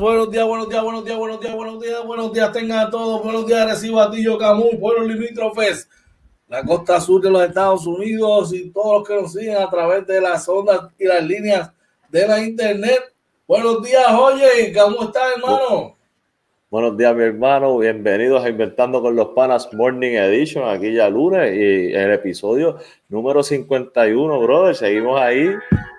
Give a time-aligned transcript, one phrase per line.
[0.00, 3.22] Buenos días, buenos días, buenos días, buenos días, buenos días, buenos días, tengan a todos,
[3.22, 5.90] buenos días, recibo a Tillo Camus, pueblos limítrofes,
[6.48, 10.06] la costa sur de los Estados Unidos y todos los que nos siguen a través
[10.06, 11.70] de las ondas y las líneas
[12.08, 13.14] de la internet.
[13.46, 15.98] Buenos días, oye, ¿cómo estás, hermano?
[16.70, 17.78] Buenos días, mi hermano.
[17.78, 23.42] Bienvenidos a Inventando con los Panas Morning Edition, aquí ya lunes y el episodio número
[23.42, 24.76] 51, brother.
[24.76, 25.50] Seguimos ahí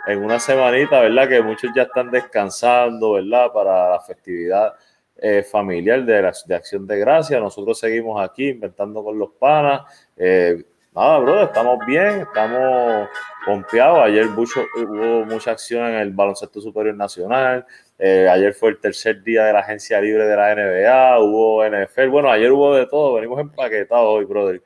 [0.08, 1.28] en una semanita, ¿verdad?
[1.28, 3.52] Que muchos ya están descansando, ¿verdad?
[3.52, 4.74] Para la festividad
[5.18, 7.38] eh, familiar de, la, de Acción de Gracia.
[7.42, 9.82] Nosotros seguimos aquí Inventando con los Panas.
[10.16, 10.64] Eh,
[10.96, 13.10] nada, brother, estamos bien, estamos
[13.46, 14.00] pompeados.
[14.06, 17.66] Ayer mucho, hubo mucha acción en el baloncesto superior nacional.
[18.04, 22.08] Eh, ayer fue el tercer día de la agencia libre de la NBA, hubo NFL,
[22.08, 24.64] bueno, ayer hubo de todo, venimos empaquetados hoy, brother.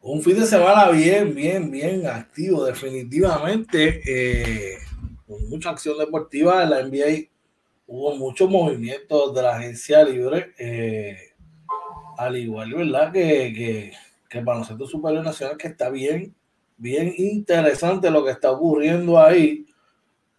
[0.00, 4.02] Un fin de semana bien, bien, bien activo, definitivamente.
[4.04, 4.78] Eh,
[5.28, 7.28] con mucha acción deportiva en la NBA,
[7.86, 11.18] hubo muchos movimientos de la agencia libre, eh,
[12.18, 13.12] al igual, ¿verdad?
[13.12, 13.92] Que, que,
[14.28, 14.44] que
[14.88, 16.34] superior nacional, que está bien,
[16.76, 19.66] bien interesante lo que está ocurriendo ahí.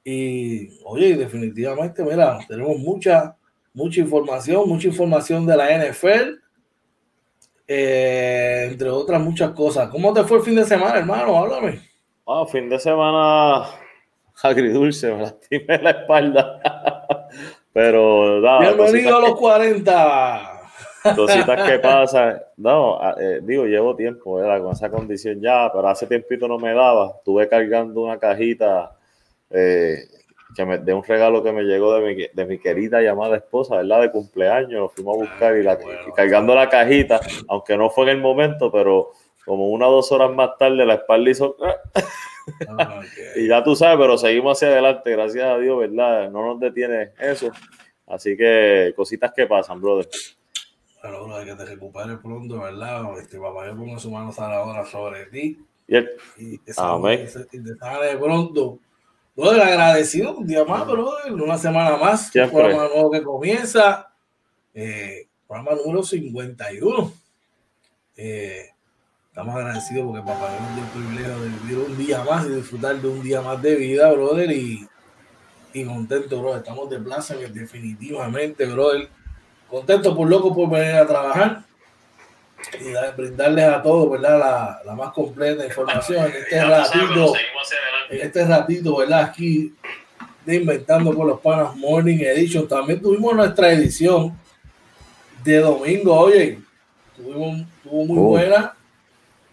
[0.04, 3.36] Y oye, definitivamente, mira, tenemos mucha,
[3.74, 6.40] mucha información, mucha información de la NFL,
[7.68, 9.90] eh, entre otras muchas cosas.
[9.90, 11.38] ¿Cómo te fue el fin de semana, hermano?
[11.38, 11.80] Háblame.
[12.28, 13.66] Ah, fin de semana
[14.42, 16.62] agridulce, me lastimé la espalda.
[17.72, 20.62] Pero nada, Bienvenido a los 40.
[21.16, 22.42] Cositas que pasan.
[22.58, 24.62] No, eh, digo, llevo tiempo ¿verdad?
[24.62, 27.14] con esa condición ya, pero hace tiempito no me daba.
[27.18, 28.92] Estuve cargando una cajita
[29.54, 30.08] eh,
[30.56, 33.78] que me, de un regalo que me llegó de mi, de mi querida llamada esposa,
[33.78, 34.02] ¿verdad?
[34.02, 35.78] De cumpleaños, lo fuimos a buscar y, la,
[36.16, 39.12] cargando la cajita, aunque no fue en el momento, pero
[39.46, 41.56] como una o dos horas más tarde la espalda hizo...
[43.36, 46.30] y ya tú sabes, pero seguimos hacia adelante, gracias a Dios, ¿verdad?
[46.30, 47.52] No nos detiene eso.
[48.08, 50.10] Así que cositas que pasan, brother.
[51.00, 53.18] Claro, bro, que te recuperes pronto, ¿verdad?
[53.18, 55.58] Este papá, yo pongo su mano sobre ti.
[55.88, 56.10] Y, el...
[56.38, 57.30] y te sale,
[58.14, 58.80] y pronto
[59.36, 62.32] Brother, agradecido un día más, brother, una semana más.
[62.36, 64.14] Un programa nuevo que comienza.
[64.76, 67.14] Eh, programa número 51.
[68.16, 68.70] Eh,
[69.30, 73.02] estamos agradecidos porque papá nos dio el privilegio de vivir un día más y disfrutar
[73.02, 74.52] de un día más de vida, brother.
[74.52, 74.88] Y,
[75.74, 76.60] y contento, brother.
[76.60, 79.10] Estamos de plaza, definitivamente, brother.
[79.68, 81.64] Contento por loco por venir a trabajar
[82.80, 84.40] y brindarles a todos, ¿verdad?
[84.40, 87.34] La, la más completa información en este ratito,
[88.10, 89.22] en este ratito, ¿verdad?
[89.22, 89.74] Aquí
[90.46, 92.68] de Inventando con los Panas Morning Edition.
[92.68, 94.38] También tuvimos nuestra edición
[95.44, 96.60] de domingo, oye,
[97.16, 98.24] tuvimos, tuvo muy oh.
[98.24, 98.74] buena,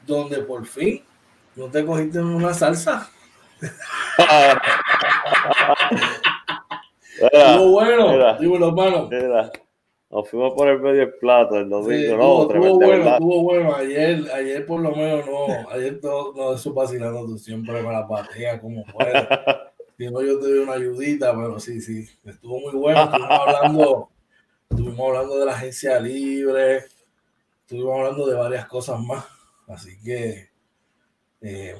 [0.07, 1.03] donde por fin
[1.57, 3.11] no te cogiste en una salsa.
[7.21, 9.11] Estuvo bueno, digo los manos.
[10.11, 13.77] Nos fuimos por el medio del plato el domingo, no, estuvo, bueno, estuvo bueno.
[13.77, 18.09] Ayer, ayer por lo menos no, ayer todo, no eso vacilando, tú siempre me la
[18.09, 19.15] pateas como puedes.
[19.97, 23.05] si no, yo te doy una ayudita, pero sí, sí, estuvo muy bueno.
[23.05, 24.11] Estuvimos hablando,
[24.69, 26.85] estuvimos hablando de la agencia libre,
[27.61, 29.25] estuvimos hablando de varias cosas más.
[29.69, 30.49] Así que
[31.41, 31.77] eh,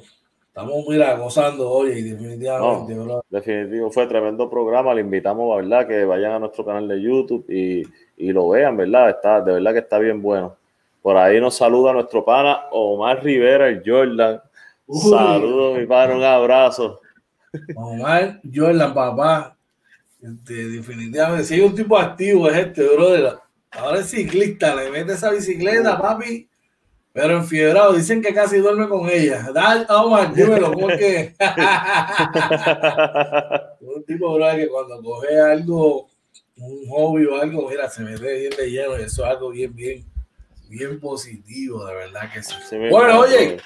[0.51, 2.95] estamos, mira, gozando hoy y definitivamente,
[3.29, 4.93] Definitivo, fue tremendo programa.
[4.93, 7.83] Le invitamos, ¿verdad?, que vayan a nuestro canal de YouTube y
[8.21, 9.09] y lo vean, ¿verdad?
[9.09, 10.55] Está, de verdad que está bien bueno.
[11.01, 14.39] Por ahí nos saluda nuestro pana Omar Rivera, el Jordan.
[14.87, 17.01] Saludos, mi pana, un abrazo.
[17.75, 19.57] Omar Jordan, papá.
[20.21, 23.39] Este, definitivamente, si hay un tipo activo es este, brother.
[23.71, 26.47] Ahora es ciclista, le mete esa bicicleta, papi,
[27.13, 27.93] pero enfiebrado.
[27.93, 29.49] Dicen que casi duerme con ella.
[29.53, 31.35] Dale, Omar, dímelo, porque
[33.81, 36.09] un tipo, brother, que cuando coge algo
[36.61, 39.49] un hobby o algo, mira, se me ve bien de lleno y eso es algo
[39.49, 40.05] bien, bien,
[40.69, 42.53] bien positivo, de verdad que sí.
[42.89, 43.57] Bueno, oye,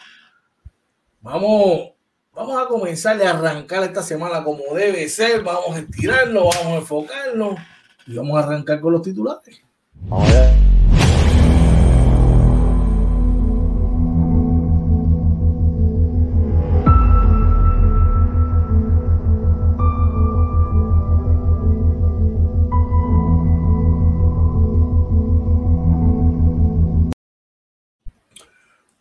[1.21, 1.91] vamos,
[2.33, 6.75] vamos a comenzar a arrancar esta semana como debe ser, vamos a estirarlo, vamos a
[6.75, 7.59] enfocarnos
[8.07, 9.61] y vamos a arrancar con los titulares.
[10.07, 10.64] Vamos a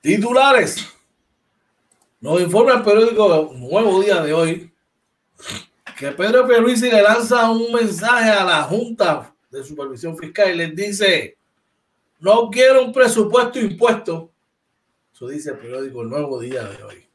[0.04, 0.86] Titulares.
[2.20, 4.70] Nos informa el periódico Nuevo Día de hoy
[5.98, 10.76] que Pedro Pierluisi le lanza un mensaje a la Junta de Supervisión Fiscal y les
[10.76, 11.38] dice,
[12.20, 14.28] no quiero un presupuesto impuesto.
[15.10, 17.06] Eso dice el periódico Nuevo Día de hoy.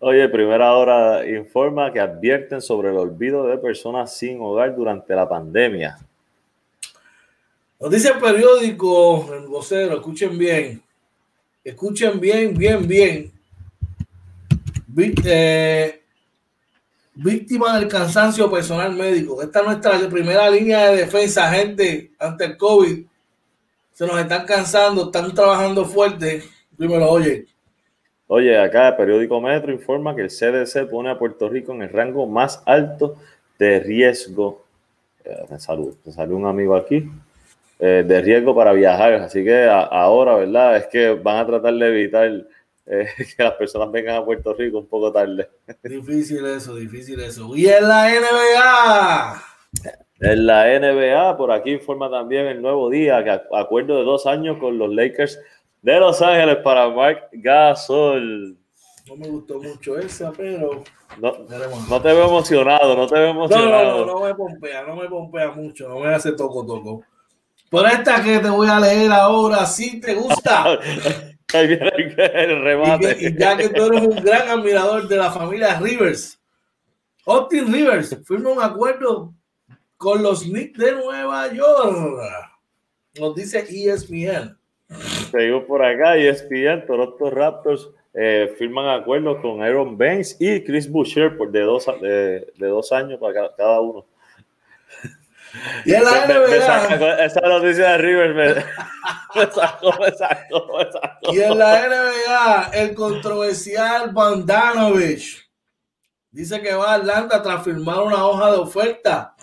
[0.00, 5.26] Oye, primera hora informa que advierten sobre el olvido de personas sin hogar durante la
[5.26, 5.98] pandemia.
[7.80, 10.82] Nos dice el periódico, el vocero, escuchen bien,
[11.64, 13.32] escuchen bien, bien, bien.
[15.24, 16.02] Eh,
[17.14, 19.42] víctima del cansancio personal médico.
[19.42, 23.06] Esta es nuestra primera línea de defensa, gente, ante el COVID.
[23.92, 26.42] Se nos están cansando, están trabajando fuerte.
[26.76, 27.46] Primero, oye,
[28.32, 31.88] Oye, acá el periódico Metro informa que el CDC pone a Puerto Rico en el
[31.88, 33.16] rango más alto
[33.58, 34.62] de riesgo.
[35.24, 37.10] Eh, me, salió, un amigo aquí.
[37.82, 39.14] Eh, de riesgo para viajar.
[39.14, 40.76] Así que ahora, ¿verdad?
[40.76, 42.46] Es que van a tratar de evitar
[42.86, 43.06] eh,
[43.36, 45.48] que las personas vengan a Puerto Rico un poco tarde.
[45.82, 47.56] Difícil eso, difícil eso.
[47.56, 49.42] Y en la NBA.
[50.20, 54.58] En la NBA, por aquí informa también el nuevo día que acuerdo de dos años
[54.58, 55.40] con los Lakers
[55.80, 58.58] de Los Ángeles para Mark Gasol.
[59.08, 60.84] No me gustó mucho esa, pero.
[61.18, 61.32] No,
[61.88, 64.04] no, te veo emocionado, no te veo emocionado.
[64.04, 67.02] No, no, no, me pompea, no me pompea mucho, no me hace toco toco.
[67.70, 70.78] Por esta que te voy a leer ahora, si te gusta.
[71.52, 73.16] El remate.
[73.18, 76.38] Y, ya que tú eres un gran admirador de la familia Rivers,
[77.26, 79.34] Austin Rivers firma un acuerdo
[79.96, 82.20] con los Knicks de Nueva York.
[83.18, 84.56] Nos dice ESPN.
[85.30, 91.36] Seguimos por acá ESPN, Toronto Raptors eh, firman acuerdos con Aaron Baines y Chris Boucher
[91.36, 94.04] por de dos, de, de dos años para cada, uno.
[95.84, 98.54] Y en la NBA, esa noticia de River me,
[99.34, 101.32] me, sacó, me, sacó, me sacó.
[101.32, 105.50] Y en la NBA, el controversial Bandanovich
[106.30, 109.34] dice que va a Atlanta tras firmar una hoja de oferta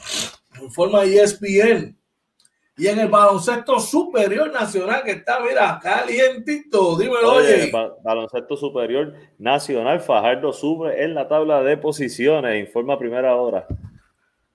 [0.59, 1.97] en forma ESPN
[2.79, 7.71] y en el baloncesto superior nacional, que está, mira, calientito, dímelo, oye.
[8.03, 13.65] baloncesto superior nacional, Fajardo sube en la tabla de posiciones, informa primera hora.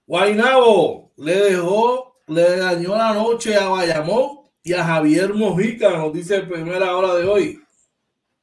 [0.06, 6.40] Guainabo le dejó, le dañó la noche a Bayamón y a Javier Mojica, nos dice
[6.42, 7.60] primera hora de hoy.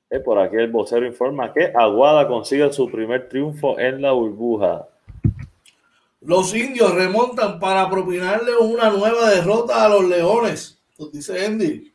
[0.10, 4.88] Eh, por aquí el vocero informa que Aguada consigue su primer triunfo en la burbuja.
[6.22, 11.94] Los indios remontan para propinarle una nueva derrota a los leones, nos dice Andy.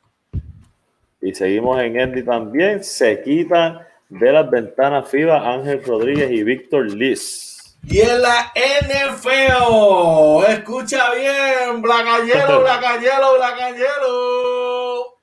[1.20, 2.84] Y seguimos en Andy también.
[2.84, 3.80] Se quitan
[4.10, 7.53] de las ventanas FIBA Ángel Rodríguez y Víctor Liz.
[7.86, 15.18] Y en la NFL, escucha bien, Blacayelo, Blacayelo, Blacayelo.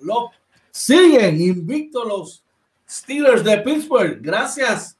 [0.00, 0.30] Los
[0.70, 2.44] siguen invictos los
[2.88, 4.96] Steelers de Pittsburgh gracias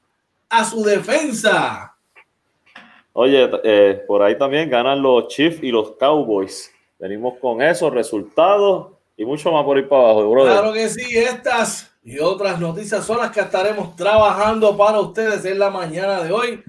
[0.49, 1.95] a su defensa.
[3.13, 6.71] Oye, eh, por ahí también ganan los Chiefs y los Cowboys.
[6.99, 10.53] Venimos con esos resultados y mucho más por ir para abajo, brother.
[10.53, 15.59] Claro que sí, estas y otras noticias son las que estaremos trabajando para ustedes en
[15.59, 16.63] la mañana de hoy.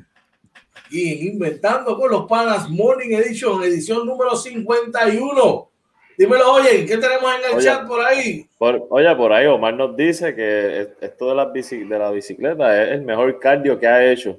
[0.92, 5.70] Y inventando con los panas Morning Edition, edición número 51.
[6.18, 8.46] Dímelo, oye, ¿qué tenemos en el chat por ahí?
[8.58, 13.02] oye, por ahí Omar nos dice que esto de la, de la bicicleta es el
[13.02, 14.38] mejor cardio que ha hecho.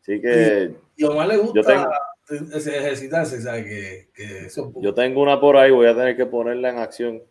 [0.00, 0.72] Así que.
[0.96, 1.90] Y, a Omar le gusta
[2.30, 3.66] ejercitarse, ¿sabes?
[3.66, 4.72] Que, que eso...
[4.76, 7.22] Yo tengo una por ahí, voy a tener que ponerla en acción.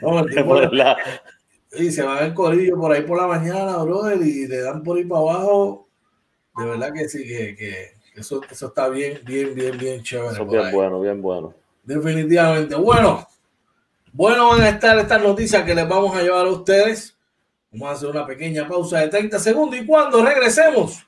[0.00, 0.24] No,
[1.78, 4.96] Y se va el corillo por ahí por la mañana, brother, y le dan por
[4.96, 5.88] ahí para abajo.
[6.56, 10.32] De verdad que sí, que, que eso, eso está bien, bien, bien, bien chévere.
[10.32, 11.54] Eso bien bueno, bien bueno.
[11.82, 12.74] Definitivamente.
[12.74, 13.26] Bueno,
[14.12, 17.16] bueno van a estar estas noticias que les vamos a llevar a ustedes.
[17.72, 21.06] Vamos a hacer una pequeña pausa de 30 segundos y cuando regresemos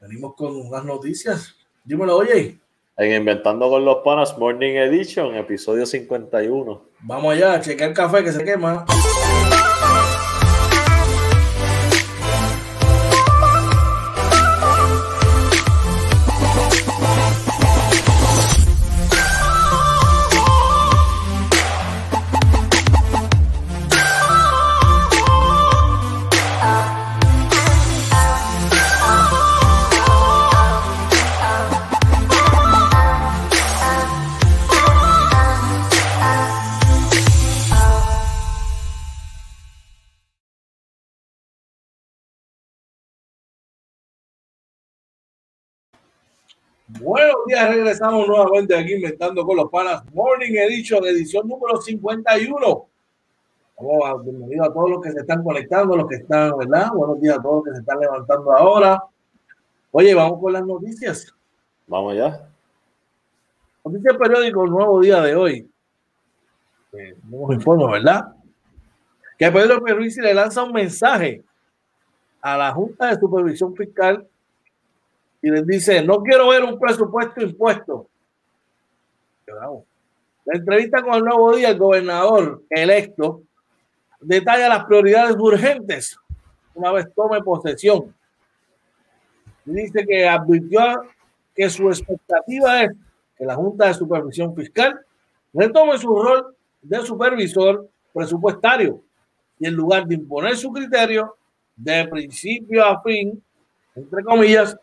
[0.00, 1.56] Venimos con las noticias.
[1.84, 2.58] Dímelo, oye.
[2.96, 6.82] En Inventando con los Panas Morning Edition, episodio 51.
[7.00, 8.86] Vamos allá, cheque el café que se quema.
[47.00, 52.88] Buenos días, regresamos nuevamente aquí inventando con los panas Morning Edition, edición número 51.
[53.78, 56.90] Vamos a, bienvenido a todos los que se están conectando, los que están, ¿verdad?
[56.92, 59.02] Buenos días a todos los que se están levantando ahora.
[59.92, 61.32] Oye, vamos con las noticias.
[61.86, 62.48] Vamos ya.
[63.84, 65.70] Noticia periódico, el nuevo día de hoy.
[66.94, 68.34] Eh, nos informa, ¿verdad?
[69.38, 71.44] Que Pedro Pierluisi le lanza un mensaje
[72.40, 74.26] a la Junta de Supervisión Fiscal
[75.40, 78.08] y les dice, no quiero ver un presupuesto impuesto.
[79.46, 83.42] La entrevista con el nuevo día, el gobernador electo
[84.20, 86.18] detalla las prioridades urgentes
[86.74, 88.14] una vez tome posesión.
[89.64, 91.02] Dice que advirtió
[91.54, 92.92] que su expectativa es
[93.36, 94.98] que la Junta de Supervisión Fiscal
[95.52, 99.02] retome su rol de supervisor presupuestario
[99.58, 101.36] y en lugar de imponer su criterio
[101.76, 103.42] de principio a fin,
[103.94, 104.76] entre comillas,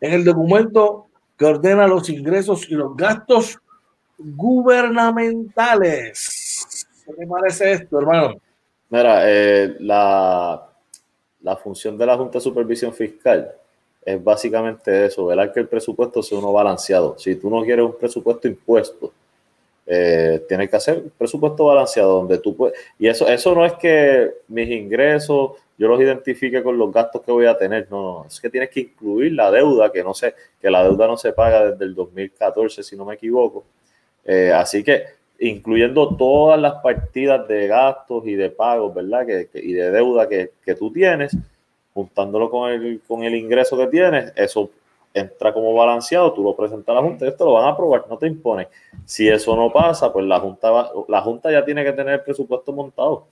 [0.00, 3.58] en el documento que ordena los ingresos y los gastos
[4.18, 6.88] gubernamentales.
[7.06, 8.34] ¿Qué te parece esto, hermano?
[8.90, 10.70] Mira, eh, la,
[11.42, 13.52] la función de la Junta de Supervisión Fiscal
[14.04, 17.16] es básicamente eso, velar que el presupuesto sea uno balanceado.
[17.18, 19.12] Si tú no quieres un presupuesto impuesto,
[19.86, 22.78] eh, tienes que hacer un presupuesto balanceado donde tú puedes.
[22.98, 27.32] Y eso, eso no es que mis ingresos yo los identifique con los gastos que
[27.32, 30.70] voy a tener, no, es que tienes que incluir la deuda, que no sé, que
[30.70, 33.64] la deuda no se paga desde el 2014, si no me equivoco.
[34.22, 35.04] Eh, así que
[35.38, 39.24] incluyendo todas las partidas de gastos y de pagos, ¿verdad?
[39.24, 41.34] Que, y de deuda que, que, tú tienes,
[41.94, 44.68] juntándolo con el, con el ingreso que tienes, eso
[45.14, 48.04] entra como balanceado, tú lo presentas a la Junta y esto lo van a aprobar,
[48.06, 48.68] no te impone.
[49.06, 52.70] Si eso no pasa, pues la Junta, la junta ya tiene que tener el presupuesto
[52.70, 53.28] montado.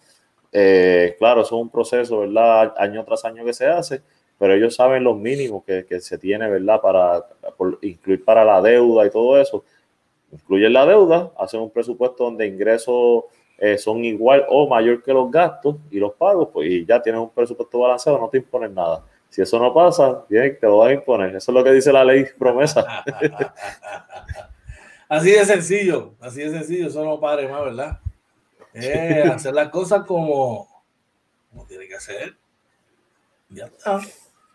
[0.52, 2.75] Eh, claro, eso es un proceso, ¿verdad?
[2.78, 4.02] Año tras año que se hace,
[4.38, 6.81] pero ellos saben los mínimos que, se tiene, ¿verdad?
[6.81, 7.25] Para
[7.83, 9.64] incluir para la deuda y todo eso
[10.33, 13.25] incluyen la deuda, hacen un presupuesto donde ingresos
[13.59, 17.21] eh, son igual o mayor que los gastos y los pagos, pues y ya tienes
[17.21, 19.05] un presupuesto balanceado, no te imponen nada.
[19.28, 21.37] Si eso no pasa, bien, te lo van a imponer.
[21.37, 23.05] Eso es lo que dice la ley promesa.
[25.09, 27.99] así de sencillo, así de sencillo, eso no pare más, ¿verdad?
[28.80, 30.68] Eh, hacer las cosas como,
[31.50, 32.37] como tiene que hacer.
[33.50, 34.00] Ya está.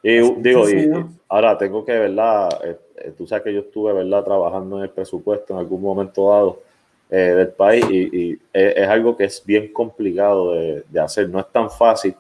[0.04, 0.92] Y digo, y,
[1.30, 2.50] ahora tengo que, ¿verdad?
[2.66, 4.26] Eh, eh, tú sabes que yo estuve, ¿verdad?
[4.26, 6.62] Trabajando en el presupuesto en algún momento dado
[7.10, 11.72] eh, del país y, es, algo que es bien complicado de, hacer, no es tan
[11.72, 12.16] fácil.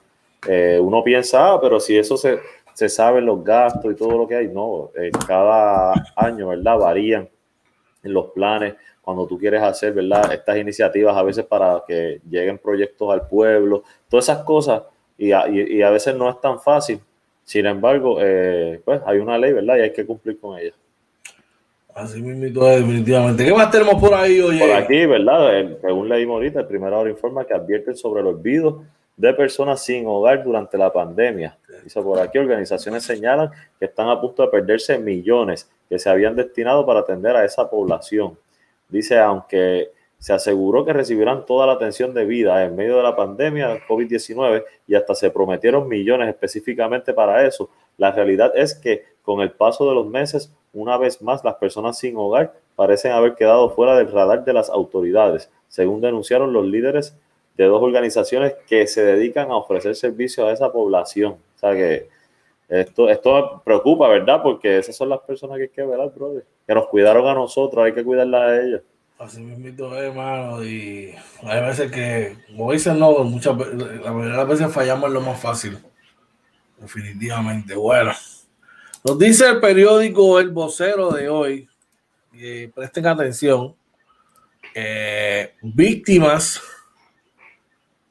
[0.79, 2.39] uno piensa, ah, pero si eso se,
[2.74, 4.89] se sabe los gastos y todo lo que hay, no,
[5.27, 6.77] cada año, ¿verdad?
[6.77, 7.29] Varían
[8.01, 10.33] los planes, cuando tú quieres hacer, ¿verdad?
[10.33, 14.81] Estas iniciativas a veces para que lleguen proyectos al pueblo, todas esas cosas,
[15.17, 17.00] y y a veces no es tan fácil
[17.43, 19.77] sin embargo, eh, pues hay una ley, ¿verdad?
[19.77, 20.74] Y hay que cumplir con ella.
[21.93, 23.45] Así mismo, definitivamente.
[23.45, 24.60] ¿Qué más tenemos por ahí, oye?
[24.60, 25.77] Por aquí, ¿verdad?
[25.81, 28.83] Según leímos ahorita, el primer hora informa que advierten sobre el olvido
[29.15, 31.55] de personas sin hogar durante la pandemia.
[31.83, 36.36] Dice por aquí, organizaciones señalan que están a punto de perderse millones que se habían
[36.36, 38.36] destinado para atender a esa población.
[38.93, 43.69] Dice, aunque se aseguró que recibirán toda la atención debida en medio de la pandemia
[43.69, 47.71] del COVID-19 y hasta se prometieron millones específicamente para eso.
[47.97, 51.97] La realidad es que con el paso de los meses, una vez más, las personas
[51.97, 57.17] sin hogar parecen haber quedado fuera del radar de las autoridades, según denunciaron los líderes
[57.57, 61.33] de dos organizaciones que se dedican a ofrecer servicios a esa población.
[61.55, 62.09] O sea que
[62.69, 64.43] esto, esto preocupa, ¿verdad?
[64.43, 66.45] Porque esas son las personas que hay que ver, brother.
[66.67, 68.82] Que nos cuidaron a nosotros, hay que cuidarlas a ellas.
[69.20, 74.48] Así mismo hermano, y hay veces que, como dicen, no, muchas la mayoría de las
[74.48, 75.77] veces fallamos en lo más fácil.
[76.77, 77.75] Definitivamente.
[77.75, 78.12] Bueno,
[79.05, 81.70] nos dice el periódico El Vocero de hoy,
[82.74, 83.75] presten atención,
[84.75, 86.62] eh, víctimas,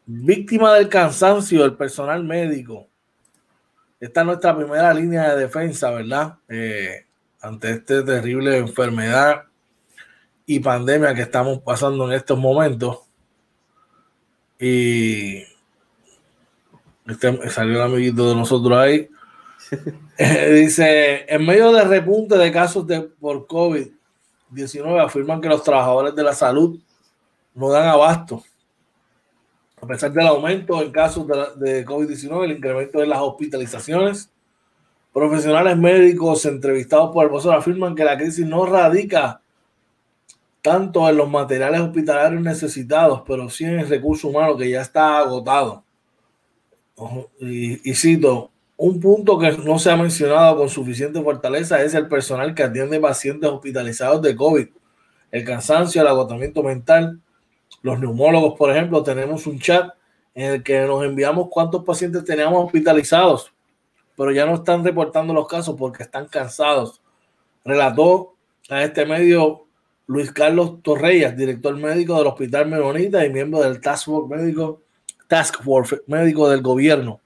[0.06, 2.86] víctimas del cansancio del personal médico.
[4.00, 6.38] Esta es nuestra primera línea de defensa, ¿verdad?
[6.48, 7.06] Eh,
[7.42, 9.42] ante esta terrible enfermedad
[10.46, 13.00] y pandemia que estamos pasando en estos momentos.
[14.60, 15.42] Y
[17.06, 19.08] este, salió el amiguito de nosotros ahí.
[20.52, 26.22] dice, en medio del repunte de casos de, por COVID-19, afirman que los trabajadores de
[26.22, 26.78] la salud
[27.54, 28.44] no dan abasto.
[29.80, 34.30] A pesar del aumento en casos de, de COVID-19, el incremento de las hospitalizaciones,
[35.12, 39.42] profesionales médicos entrevistados por el vocero afirman que la crisis no radica
[40.62, 45.18] tanto en los materiales hospitalarios necesitados, pero sí en el recurso humano que ya está
[45.18, 45.84] agotado.
[47.40, 52.54] Y, cito, un punto que no se ha mencionado con suficiente fortaleza es el personal
[52.54, 54.68] que atiende pacientes hospitalizados de COVID,
[55.32, 57.20] el cansancio, el agotamiento mental.
[57.82, 59.90] Los neumólogos, por ejemplo, tenemos un chat
[60.34, 63.51] en el que nos enviamos cuántos pacientes teníamos hospitalizados,
[64.16, 67.00] pero ya no están reportando los casos porque están cansados.
[67.64, 68.34] Relató
[68.68, 69.66] a este medio
[70.06, 74.82] Luis Carlos Torreyes, director médico del Hospital Menonita y miembro del Task Force médico,
[75.28, 77.20] Task Force médico del gobierno.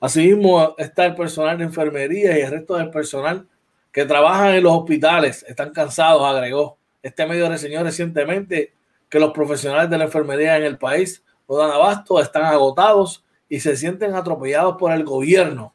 [0.00, 3.46] Asimismo está el personal de enfermería y el resto del personal
[3.92, 5.44] que trabajan en los hospitales.
[5.48, 6.78] Están cansados, agregó.
[7.02, 8.74] Este medio reseñó recientemente
[9.08, 13.60] que los profesionales de la enfermería en el país no dan abasto, están agotados y
[13.60, 15.72] se sienten atropellados por el gobierno,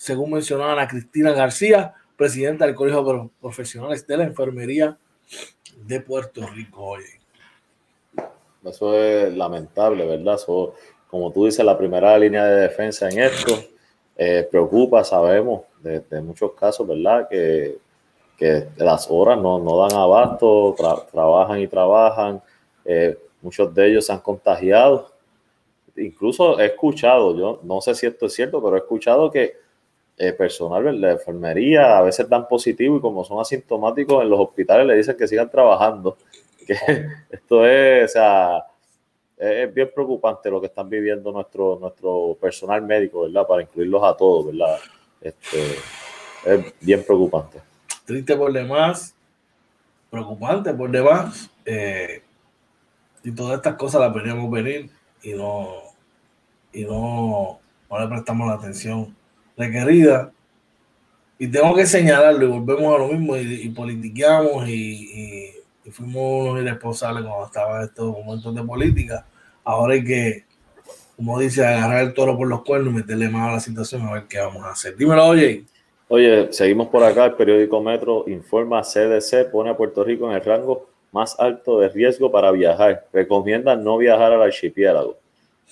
[0.00, 4.96] según mencionaba Ana Cristina García, presidenta del Colegio de Profesionales de la Enfermería
[5.76, 6.96] de Puerto Rico.
[8.64, 10.40] Eso es lamentable, ¿verdad?
[11.06, 13.52] como tú dices, la primera línea de defensa en esto
[14.16, 17.28] eh, preocupa, sabemos, de, muchos casos, ¿verdad?
[17.28, 17.76] Que,
[18.38, 20.74] que las horas no, no dan abasto,
[21.12, 22.40] trabajan y trabajan.
[22.86, 25.10] Eh, muchos de ellos se han contagiado.
[25.94, 29.60] Incluso he escuchado, yo no sé si esto es cierto, pero he escuchado que
[30.22, 34.38] eh, personal de la enfermería a veces dan positivo y como son asintomáticos en los
[34.38, 36.18] hospitales le dicen que sigan trabajando.
[36.66, 36.76] Que
[37.30, 38.64] esto es, o sea,
[39.38, 43.46] es bien preocupante lo que están viviendo nuestro, nuestro personal médico, ¿verdad?
[43.46, 44.78] Para incluirlos a todos, ¿verdad?
[45.22, 45.58] Este,
[46.44, 47.58] es bien preocupante.
[48.04, 49.14] Triste por demás,
[50.10, 51.50] preocupante por demás.
[51.64, 52.22] Eh,
[53.24, 54.90] y todas estas cosas las veníamos venir
[55.22, 55.76] y no,
[56.74, 57.58] y no,
[57.90, 59.16] no le prestamos la atención
[59.60, 60.32] requerida.
[61.38, 65.52] Y tengo que señalarlo y volvemos a lo mismo y, politiqueamos y,
[65.90, 69.26] fuimos unos irresponsables cuando estaban estos momentos de política.
[69.64, 70.44] Ahora hay que,
[71.16, 74.12] como dice, agarrar el toro por los cuernos y meterle más a la situación a
[74.12, 74.96] ver qué vamos a hacer.
[74.96, 75.64] Dímelo, oye.
[76.08, 77.24] Oye, seguimos por acá.
[77.24, 81.88] El periódico Metro informa CDC pone a Puerto Rico en el rango más alto de
[81.88, 83.06] riesgo para viajar.
[83.12, 85.19] Recomienda no viajar al archipiélago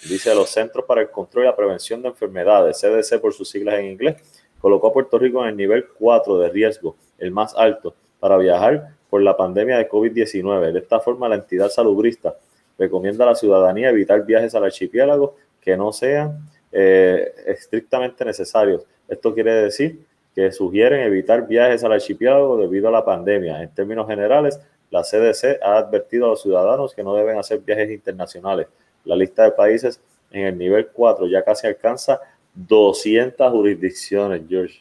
[0.04, 3.78] dice los Centros para el Control y la Prevención de Enfermedades, CDC por sus siglas
[3.78, 4.16] en inglés,
[4.60, 8.94] colocó a Puerto Rico en el nivel 4 de riesgo, el más alto, para viajar
[9.10, 10.72] por la pandemia de COVID-19.
[10.72, 12.36] De esta forma, la entidad salubrista
[12.78, 16.38] recomienda a la ciudadanía evitar viajes al archipiélago que no sean
[16.70, 18.84] eh, estrictamente necesarios.
[19.08, 20.00] Esto quiere decir
[20.34, 23.62] que sugieren evitar viajes al archipiélago debido a la pandemia.
[23.62, 27.90] En términos generales, la CDC ha advertido a los ciudadanos que no deben hacer viajes
[27.90, 28.68] internacionales
[29.08, 32.20] la lista de países en el nivel 4 ya casi alcanza
[32.54, 34.80] 200 jurisdicciones, George.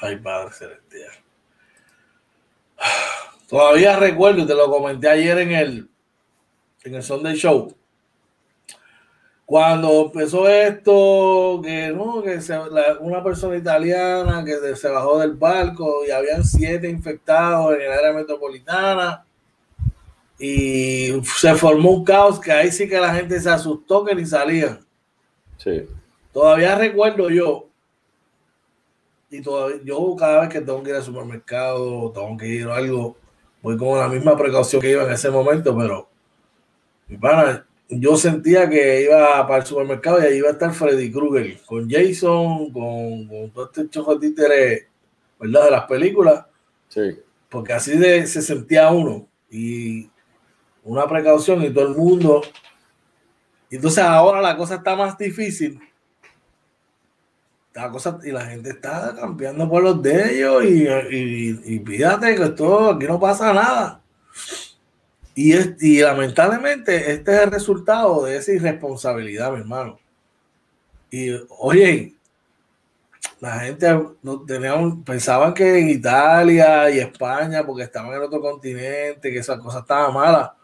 [0.00, 1.12] Ay, Padre Celestial.
[3.48, 5.88] Todavía recuerdo, y te lo comenté ayer en el,
[6.84, 7.74] en el Sunday Show.
[9.46, 12.40] Cuando empezó esto, que no, que
[13.00, 18.12] una persona italiana que se bajó del barco y habían siete infectados en el área
[18.12, 19.24] metropolitana
[20.44, 24.26] y se formó un caos que ahí sí que la gente se asustó que ni
[24.26, 24.84] salían.
[25.56, 25.86] Sí.
[26.32, 27.68] Todavía recuerdo yo,
[29.30, 32.74] y todavía, yo cada vez que tengo que ir al supermercado, tengo que ir a
[32.74, 33.16] algo,
[33.62, 36.08] voy con la misma precaución que iba en ese momento, pero
[37.06, 41.12] mi pana, yo sentía que iba para el supermercado y ahí iba a estar Freddy
[41.12, 44.88] Krueger, con Jason, con, con todo este choco títere,
[45.38, 45.66] ¿verdad?
[45.66, 46.46] De las películas.
[46.88, 47.16] Sí.
[47.48, 49.28] Porque así de, se sentía uno.
[49.48, 50.10] Y
[50.84, 52.42] una precaución y todo el mundo.
[53.70, 55.80] Entonces ahora la cosa está más difícil.
[57.74, 62.42] La cosa, y la gente está cambiando por los de ellos y, y, fíjate que
[62.42, 64.02] esto aquí no pasa nada.
[65.34, 69.98] Y, y lamentablemente este es el resultado de esa irresponsabilidad, mi hermano.
[71.10, 72.14] Y oye,
[73.40, 73.86] la gente
[74.46, 79.78] tenían, pensaban que en Italia y España, porque estaban en otro continente, que esa cosa
[79.78, 80.56] estaba mala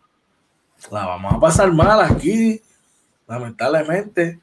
[0.91, 2.61] la vamos a pasar mal aquí,
[3.27, 4.39] lamentablemente.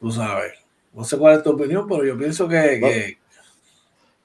[0.00, 0.54] Tú sabes.
[0.92, 3.16] No sé cuál es tu opinión, pero yo pienso que,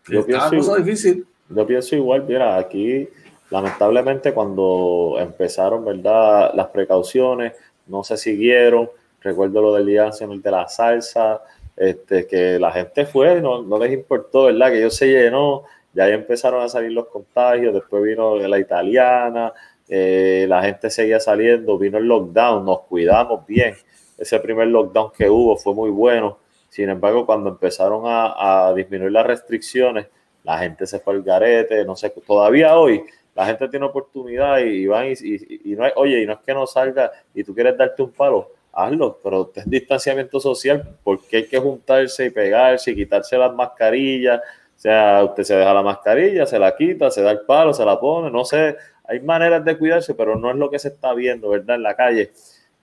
[0.07, 1.25] yo pienso, difícil.
[1.49, 3.07] Yo pienso igual, mira, aquí
[3.49, 6.51] lamentablemente cuando empezaron, ¿verdad?
[6.55, 7.53] Las precauciones
[7.87, 8.89] no se siguieron.
[9.21, 11.41] Recuerdo lo del día de la salsa,
[11.75, 14.69] este, que la gente fue, no, no les importó, ¿verdad?
[14.69, 19.53] Que ellos se llenó, ya ahí empezaron a salir los contagios, después vino la italiana,
[19.87, 23.75] eh, la gente seguía saliendo, vino el lockdown, nos cuidamos bien.
[24.17, 26.39] Ese primer lockdown que hubo fue muy bueno.
[26.69, 30.07] Sin embargo, cuando empezaron a, disminuir las restricciones,
[30.43, 34.87] la gente se fue al garete, no sé, todavía hoy la gente tiene oportunidad y,
[34.87, 38.01] van y, no hay, oye, y no es que no salga y tú quieres darte
[38.01, 43.37] un palo, hazlo, pero es distanciamiento social, porque hay que juntarse y pegarse y quitarse
[43.37, 47.41] las mascarillas, o sea, usted se deja la mascarilla, se la quita, se da el
[47.41, 48.75] palo, se la pone, no sé,
[49.07, 51.75] hay maneras de cuidarse, pero no es lo que se está viendo, ¿verdad?
[51.75, 52.31] En la calle.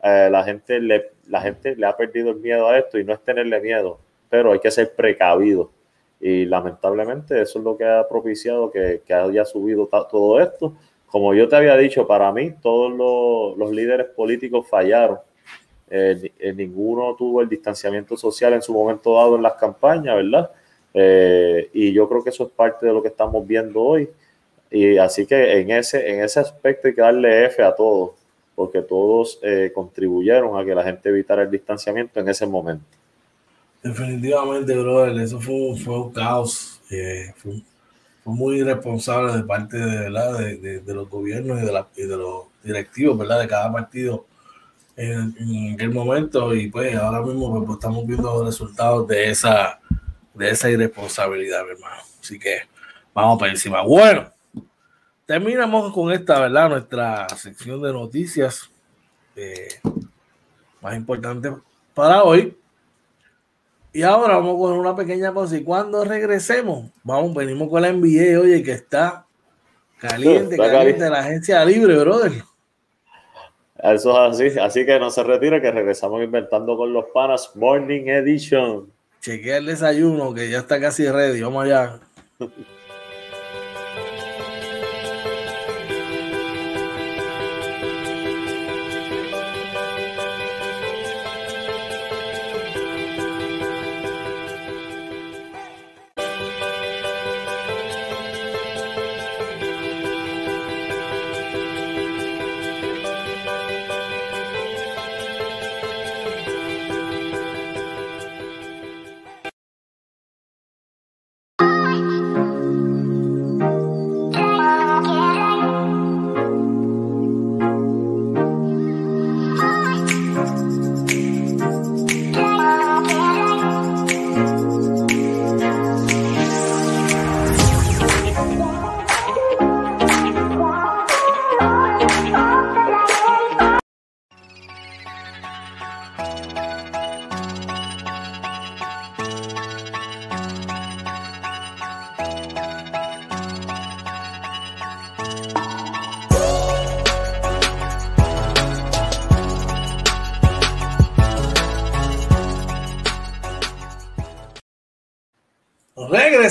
[0.03, 3.13] Eh, la, gente le, la gente le ha perdido el miedo a esto y no
[3.13, 5.71] es tenerle miedo, pero hay que ser precavido.
[6.21, 10.75] Y lamentablemente eso es lo que ha propiciado que, que haya subido todo esto.
[11.07, 15.19] Como yo te había dicho, para mí todos los, líderes políticos fallaron
[16.57, 20.51] ninguno tuvo el distanciamiento social en su momento dado en las campañas, ¿verdad?
[21.75, 24.09] y yo creo que eso es parte de lo que estamos viendo hoy.
[24.73, 28.13] Y así que en ese, en ese aspecto hay que darle F a todos,
[28.55, 29.41] porque todos
[29.75, 32.85] contribuyeron a que la gente evitara el distanciamiento en ese momento.
[33.83, 36.81] Definitivamente, brother, eso fue, fue un caos.
[37.37, 37.63] fue,
[38.23, 40.39] fue muy irresponsable de parte de, ¿verdad?
[40.39, 43.41] De, de, los gobiernos y de, la, y de los directivos ¿verdad?
[43.41, 44.27] de cada partido
[44.97, 49.31] en, en, aquel momento y pues ahora mismo pues, pues, estamos viendo los resultados de
[49.31, 49.81] esa,
[50.35, 52.03] de esa irresponsabilidad, hermano.
[52.21, 52.61] Así que
[53.13, 53.83] vamos para encima.
[53.83, 54.32] Bueno,
[55.27, 56.69] terminamos con esta, ¿verdad?
[56.69, 58.71] Nuestra sección de noticias
[59.37, 59.81] eh,
[60.81, 61.53] más importante
[61.95, 62.57] para hoy.
[63.93, 65.57] Y ahora vamos con una pequeña cosa.
[65.57, 69.27] Y cuando regresemos, vamos, venimos con la NBA, oye, que está
[69.99, 72.33] caliente, caliente, la agencia libre, brother.
[73.83, 78.07] Eso es así, así que no se retire, que regresamos inventando con los panas Morning
[78.07, 78.93] Edition.
[79.21, 81.41] Chequea el desayuno, que ya está casi ready.
[81.41, 82.01] Vamos allá.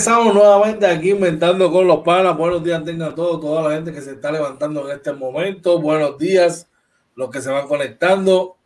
[0.01, 2.35] Regresamos nuevamente aquí inventando con los panas.
[2.35, 5.79] Buenos días tengan todos, toda la gente que se está levantando en este momento.
[5.79, 6.67] Buenos días,
[7.13, 8.57] los que se van conectando.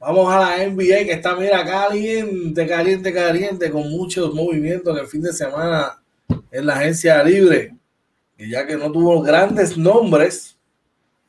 [0.00, 5.06] Vamos a la NBA que está, mira, caliente, caliente, caliente, con muchos movimientos en el
[5.06, 6.02] fin de semana
[6.50, 7.76] en la agencia libre.
[8.38, 10.56] Y ya que no tuvo grandes nombres,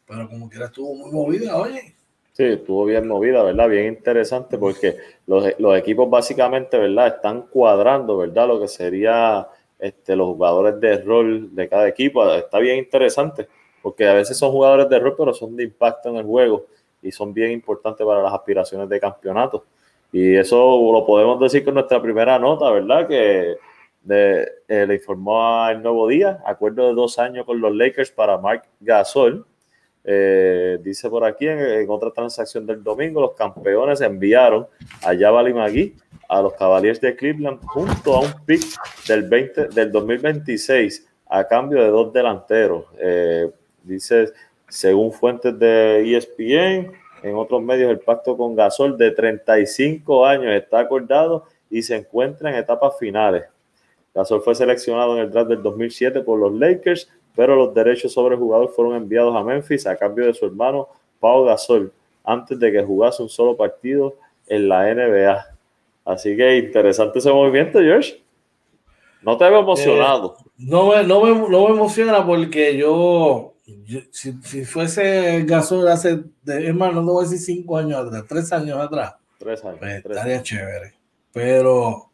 [0.08, 1.94] pero como quiera estuvo muy movida, oye.
[2.40, 3.68] Sí, estuvo bien movida, ¿verdad?
[3.68, 4.96] Bien interesante porque
[5.28, 7.08] los, los, equipos básicamente, ¿verdad?
[7.08, 8.48] Están cuadrando, ¿verdad?
[8.48, 9.46] Lo que sería
[9.78, 12.26] este, los jugadores de rol de cada equipo.
[12.34, 13.50] Está bien interesante
[13.82, 16.68] porque a veces son jugadores de rol, pero son de impacto en el juego
[17.02, 19.66] y son bien importantes para las aspiraciones de campeonato.
[20.14, 20.58] Y eso
[20.94, 23.06] lo podemos decir con nuestra primera nota, ¿verdad?
[23.06, 23.58] Que
[24.02, 28.38] de, eh, le informó al Nuevo Día, acuerdo de dos años con los Lakers para
[28.38, 29.46] Mark Gasol
[30.04, 34.68] eh, dice por aquí en, otra transacción del domingo, los campeones enviaron
[35.04, 35.96] a Jabali Magui
[36.28, 38.64] a los Cavaliers de Cleveland junto a un pick
[39.08, 42.86] del, 20, del 2026 a cambio de dos delanteros.
[42.98, 43.50] Eh,
[43.84, 44.32] dice,
[44.68, 46.92] según fuentes de ESPN,
[47.24, 52.50] en otros medios, el pacto con Gasol de 35 años está acordado y se encuentra
[52.50, 53.44] en etapas finales.
[54.14, 58.36] Gasol fue seleccionado en el draft del 2007 por los Lakers pero los derechos sobre
[58.36, 60.88] el jugador fueron enviados a Memphis a cambio de su hermano
[61.20, 61.92] Pau Gasol
[62.24, 64.16] antes de que jugase un solo partido
[64.48, 65.46] en la NBA.
[66.06, 68.22] Así que interesante ese movimiento, George.
[69.22, 70.38] ¿No te veo emocionado?
[70.40, 73.54] Eh, no, me, no, me, no, me, emociona porque yo,
[74.12, 76.24] si, si, fuese Gasol hace,
[76.74, 80.42] más, no voy a decir cinco años atrás, tres años atrás, tres años, pues, estaría
[80.42, 80.94] chévere.
[81.34, 82.09] Pero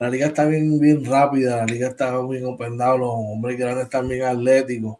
[0.00, 4.08] la liga está bien, bien rápida, la liga está bien open los hombres grandes están
[4.08, 4.96] bien atléticos.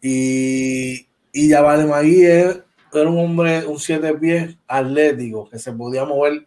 [0.00, 6.46] Y, y Vale Magui era un hombre, un siete pies atlético, que se podía mover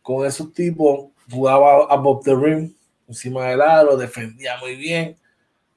[0.00, 2.74] con esos tipos, jugaba a Bob the rim,
[3.06, 5.18] encima del aro, defendía muy bien.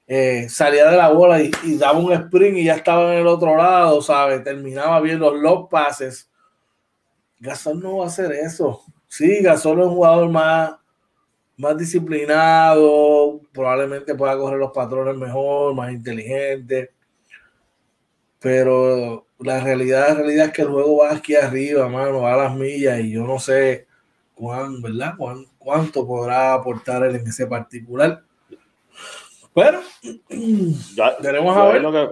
[0.07, 3.57] Eh, salía de la bola y, daba un sprint y ya estaba en el otro
[3.57, 4.41] lado, ¿sabes?
[4.41, 6.29] Terminaba bien los low pases.
[7.39, 8.83] Gasol no va a hacer eso.
[9.07, 10.78] Sí, Gasol es un jugador más,
[11.59, 16.91] más disciplinado, probablemente pueda correr los patrones mejor, más inteligente.
[18.39, 22.37] Pero la realidad, la realidad es que el juego va aquí arriba, mano, va a
[22.37, 23.87] las millas y yo no sé
[24.33, 25.13] cuán, ¿verdad?
[25.57, 28.23] cuánto podrá aportar él en ese particular.
[29.53, 29.81] Pero
[31.21, 31.81] tenemos a ver.
[31.81, 32.09] Lo que,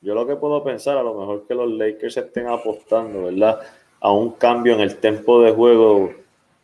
[0.00, 3.60] yo lo que puedo pensar, a lo mejor que los Lakers estén apostando, ¿verdad?
[4.00, 6.12] a un cambio en el tempo de juego.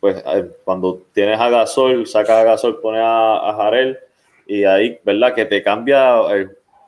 [0.03, 3.97] Pues eh, cuando tienes a Gasol, sacas a Gasol, pones a, a Jarel
[4.45, 5.33] y ahí, ¿verdad?
[5.33, 6.17] Que te cambia,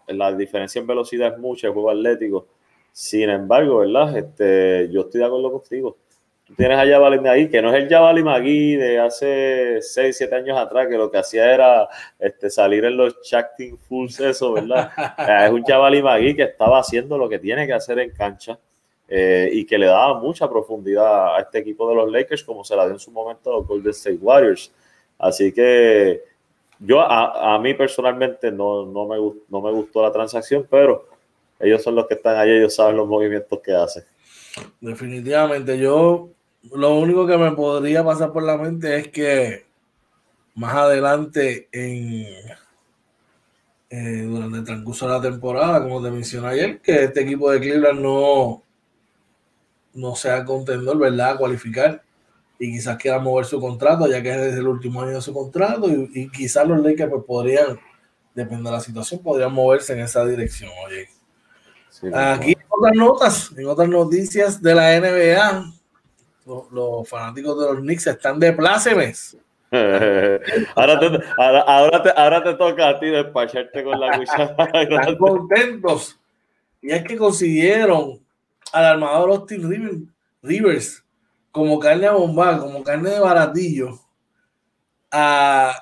[0.08, 2.48] la diferencia en velocidad es mucha, el juego atlético.
[2.92, 4.18] Sin embargo, ¿verdad?
[4.18, 5.96] Este, yo estoy de acuerdo contigo.
[6.44, 10.36] Tú tienes a Jabali ahí, que no es el Jabali Magui de hace 6, 7
[10.36, 11.88] años atrás, que lo que hacía era
[12.20, 14.92] este, salir en los Chacting Fools, eso, ¿verdad?
[15.46, 18.60] es un Jabali Magui que estaba haciendo lo que tiene que hacer en cancha
[19.08, 22.76] eh, y que le daba mucha profundidad a este equipo de los Lakers, como se
[22.76, 24.72] la dio en su momento a los Golden State Warriors.
[25.18, 26.24] Así que
[26.80, 31.08] yo, a, mí personalmente, no, no, me, no me gustó la transacción, pero
[31.60, 34.04] ellos son los que están ahí, ellos saben los movimientos que hacen.
[34.82, 36.30] Definitivamente, yo
[36.72, 39.66] lo único que me podría pasar por la mente es que
[40.56, 42.26] más adelante en
[43.90, 47.60] eh, durante el transcurso de la temporada, como te mencioné ayer, que este equipo de
[47.60, 48.64] Cleveland no,
[49.96, 51.32] no sea contendor, ¿verdad?
[51.32, 52.04] A cualificar
[52.60, 55.90] y quizás quiera mover su contrato, ya que es el último año de su contrato,
[55.90, 57.80] y, quizás los Lakers pues, podrían,
[58.34, 60.72] depende de la situación, podrían moverse en esa dirección.
[60.86, 61.10] Oye,
[62.14, 65.74] aquí en otras notas, en otras noticias de la NBA,
[66.72, 69.38] los, fanáticos de los Knicks están de plácemes.
[70.76, 74.56] ahora, te, ahora, te, ahora te toca a ti despacharte con la cuchara.
[74.74, 76.18] están contentos.
[76.82, 78.25] Y es que consiguieron
[78.76, 80.12] al armador Austin
[80.42, 81.06] Rivers
[81.50, 84.02] como carne a bombar, como carne de baratillo,
[85.10, 85.74] a,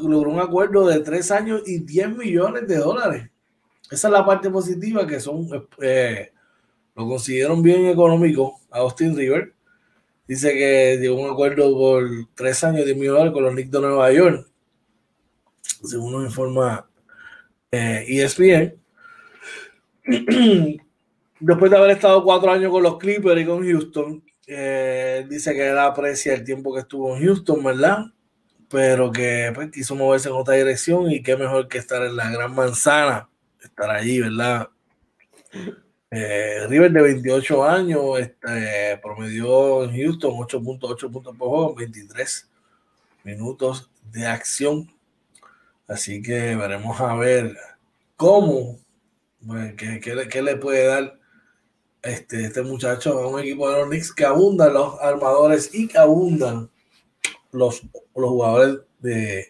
[0.00, 3.28] logró un acuerdo de tres años y 10 millones de dólares.
[3.90, 5.48] Esa es la parte positiva, que son,
[5.82, 6.30] eh,
[6.94, 9.52] lo consiguieron bien económico a Austin River.
[10.28, 13.80] Dice que dio un acuerdo por tres años y 10 millones con los Knicks de
[13.80, 14.48] Nueva York,
[15.82, 16.88] según nos informa
[17.72, 18.76] eh, ESPN.
[21.38, 25.68] Después de haber estado cuatro años con los Clippers y con Houston, eh, dice que
[25.68, 28.06] él aprecia el tiempo que estuvo en Houston, ¿verdad?
[28.70, 32.30] Pero que pues, quiso moverse en otra dirección y qué mejor que estar en la
[32.30, 33.28] Gran Manzana,
[33.62, 34.68] estar allí, ¿verdad?
[36.10, 42.48] Eh, River de 28 años este, promedió en Houston 8.8 puntos por juego, 23
[43.24, 44.90] minutos de acción.
[45.86, 47.56] Así que veremos a ver
[48.16, 48.78] cómo,
[49.46, 51.25] pues, qué le puede dar
[52.02, 55.98] este, este muchacho es un equipo de los Knicks que abundan los armadores y que
[55.98, 56.70] abundan
[57.52, 57.82] los,
[58.14, 59.46] los jugadores de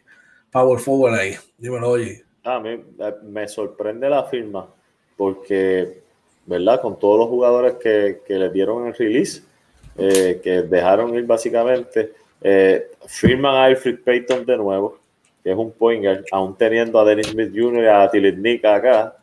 [0.50, 1.36] Power Forward ahí.
[1.58, 2.24] Dímelo, oye.
[2.44, 2.82] A mí
[3.24, 4.68] me sorprende la firma
[5.16, 6.02] porque,
[6.46, 6.80] ¿verdad?
[6.80, 9.42] Con todos los jugadores que, que le dieron el release,
[9.98, 14.98] eh, que dejaron ir básicamente, eh, firman a Alfred Payton de nuevo,
[15.42, 17.82] que es un pointer, aún teniendo a Dennis Smith Jr.
[17.82, 19.16] y a Tilly acá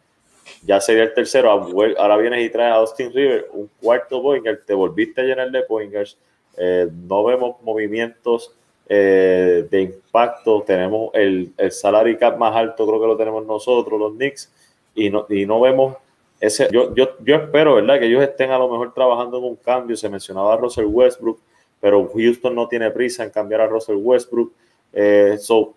[0.65, 1.49] ya sería el tercero.
[1.51, 5.63] Ahora vienes y traes a Austin River, un cuarto pointer, te volviste a llenar de
[5.63, 6.17] pointers.
[6.57, 8.53] Eh, no vemos movimientos
[8.87, 10.63] eh, de impacto.
[10.65, 14.51] Tenemos el, el salary más alto, creo que lo tenemos nosotros, los Knicks,
[14.95, 15.97] y no, y no vemos
[16.39, 16.67] ese.
[16.71, 19.95] Yo, yo, yo espero, ¿verdad?, que ellos estén a lo mejor trabajando en un cambio.
[19.95, 21.39] Se mencionaba a Russell Westbrook,
[21.79, 24.51] pero Houston no tiene prisa en cambiar a Russell Westbrook.
[24.93, 25.73] Eh, so,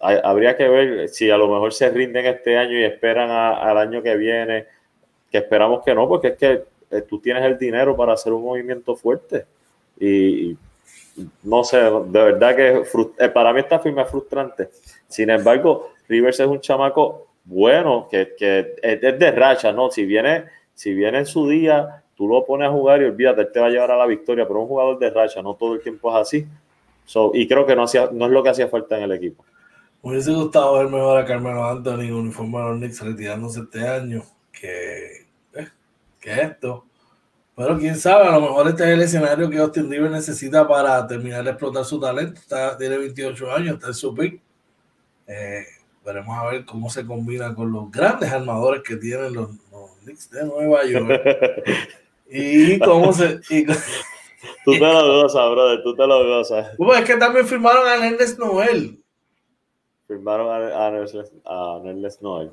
[0.00, 4.02] habría que ver si a lo mejor se rinden este año y esperan al año
[4.02, 4.66] que viene,
[5.30, 8.44] que esperamos que no, porque es que eh, tú tienes el dinero para hacer un
[8.44, 9.46] movimiento fuerte.
[9.98, 10.56] Y,
[11.42, 12.82] no sé, de verdad que
[13.18, 14.70] eh, para mí esta firma es frustrante.
[15.08, 18.34] Sin embargo, Rivers es un chamaco bueno, que,
[18.82, 19.90] es de racha, ¿no?
[19.90, 23.52] Si viene, si viene en su día, tú lo pones a jugar y olvídate, él
[23.52, 25.80] te va a llevar a la victoria, pero un jugador de racha, no todo el
[25.80, 26.46] tiempo es así.
[27.32, 29.44] y creo que no, hacía, no es lo que hacía falta en el equipo.
[30.02, 33.86] Me hubiese gustado ver mejor a Carmelo Anthony en uniforme de los Knicks retirándose este
[33.86, 35.68] año que, eh,
[36.20, 36.84] que esto.
[37.56, 41.04] Pero quién sabe, a lo mejor este es el escenario que Austin Rivers necesita para
[41.08, 42.40] terminar de explotar su talento.
[42.40, 44.40] Está, tiene 28 años, está en su pick.
[45.26, 45.64] Eh,
[46.04, 49.50] veremos a ver cómo se combina con los grandes armadores que tienen los,
[50.04, 51.20] Knicks de Nueva York.
[52.30, 53.40] y cómo se.
[54.64, 56.68] tú te lo gozas, brother, tú te lo gozas.
[56.76, 59.02] Pues es que también firmaron a Ernest Noel.
[60.08, 60.90] Firmaron a, a,
[62.22, 62.50] Noel.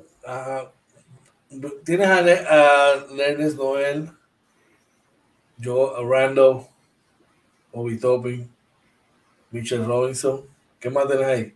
[1.84, 2.96] Tienes a, a
[3.56, 4.10] Noel,
[5.62, 6.66] Joe Randall,
[7.72, 8.46] Obi Topping,
[9.50, 10.42] Mitchell Robinson.
[10.78, 11.54] ¿Qué más tenés ahí?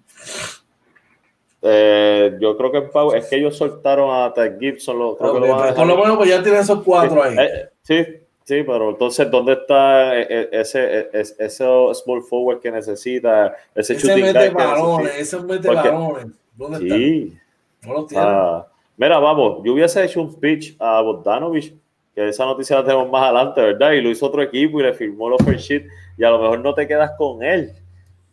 [1.60, 4.98] Eh, yo creo que es que ellos soltaron a Ted Gibson.
[4.98, 7.36] Lo, creo que lo van a por lo menos pues ya tienen esos cuatro ahí.
[7.38, 8.06] Eh, sí,
[8.50, 13.54] Sí, pero entonces, ¿dónde está e, e, ese, e, ese, small forward que necesita?
[13.72, 16.26] Ese, ese mete balones, ese mete balones.
[16.56, 17.32] ¿Dónde sí.
[17.32, 17.86] está?
[17.86, 18.24] No lo tiene.
[18.26, 21.76] Ah, mira, vamos, yo hubiese hecho un pitch a Bogdanovich,
[22.12, 23.92] que esa noticia la tenemos más adelante, ¿verdad?
[23.92, 25.86] Y lo hizo otro equipo y le firmó el offer sheet
[26.18, 27.72] y a lo mejor no te quedas con él,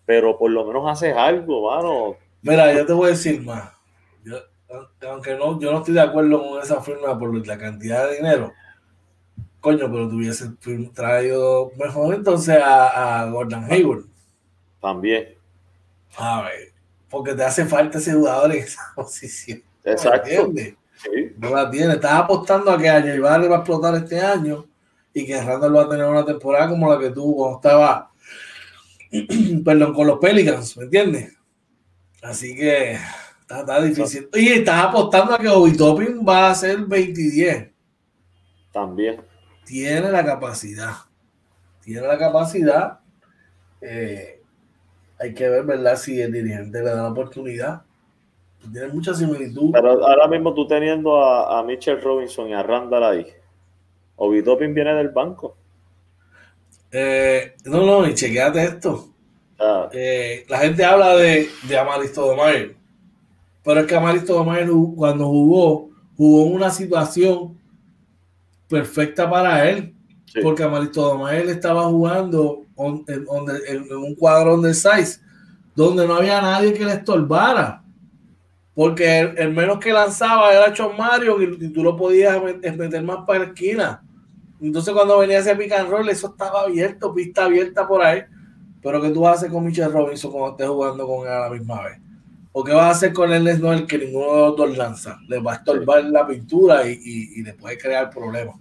[0.04, 2.16] pero por lo menos haces algo, mano.
[2.42, 3.72] Mira, yo te voy a decir más.
[5.08, 8.52] aunque no, yo no estoy de acuerdo con esa firma por la cantidad de dinero,
[9.68, 10.50] coño, pero tuviese
[10.94, 14.06] traído mejor entonces a, a Gordon Hayward.
[14.82, 15.36] También.
[16.18, 16.72] A ver,
[17.10, 19.62] porque te hace falta ese jugador en esa posición.
[19.84, 20.54] Exacto.
[21.38, 21.96] No la tiene.
[21.96, 24.66] Estás apostando a que a J va a explotar este año
[25.14, 28.12] y que Randall va a tener una temporada como la que tuvo cuando estaba,
[29.66, 31.36] perdón, con los Pelicans, ¿me entiendes?
[32.22, 32.98] Así que
[33.42, 34.30] está, difícil.
[34.34, 35.76] Y estás apostando a que Obi
[36.26, 37.74] va a ser 20
[38.72, 39.22] También.
[39.68, 40.94] Tiene la capacidad.
[41.84, 43.00] Tiene la capacidad.
[43.82, 44.42] Eh,
[45.20, 45.96] hay que ver, ¿verdad?
[45.98, 47.84] Si el dirigente le da la oportunidad
[48.72, 49.72] tiene mucha similitud.
[49.72, 53.28] Pero ahora mismo tú teniendo a, a Mitchell Robinson y a Randall ahí,
[54.16, 55.56] Obi viene del banco.
[56.92, 59.10] Eh, no, no, y chequeate esto.
[59.60, 59.90] Ah.
[59.92, 62.76] Eh, la gente habla de, de Amaristo Domayer,
[63.64, 67.57] pero es que Amaristo Domayer cuando jugó, jugó en una situación
[68.70, 69.96] perfecta para él,
[70.42, 72.66] porque Amaristo Domayer estaba jugando
[73.08, 73.26] en,
[73.92, 75.20] un cuadrón de size
[75.76, 77.84] donde no había nadie que le estorbara
[78.78, 83.40] porque el, menos que lanzaba era John Mario y, tú lo podías meter más para
[83.40, 84.04] la esquina.
[84.62, 88.22] Entonces cuando venía ese pick and roll, eso estaba abierto, pista abierta por ahí.
[88.84, 91.82] Pero ¿qué tú hacer con Michelle Robinson cuando estés jugando con él a la misma
[91.86, 92.00] vez?
[92.60, 95.20] ¿O qué vas a hacer con el que ninguno de los dos lanza?
[95.28, 96.98] Le va a estorbar la pintura y,
[97.36, 98.56] y le puede crear problemas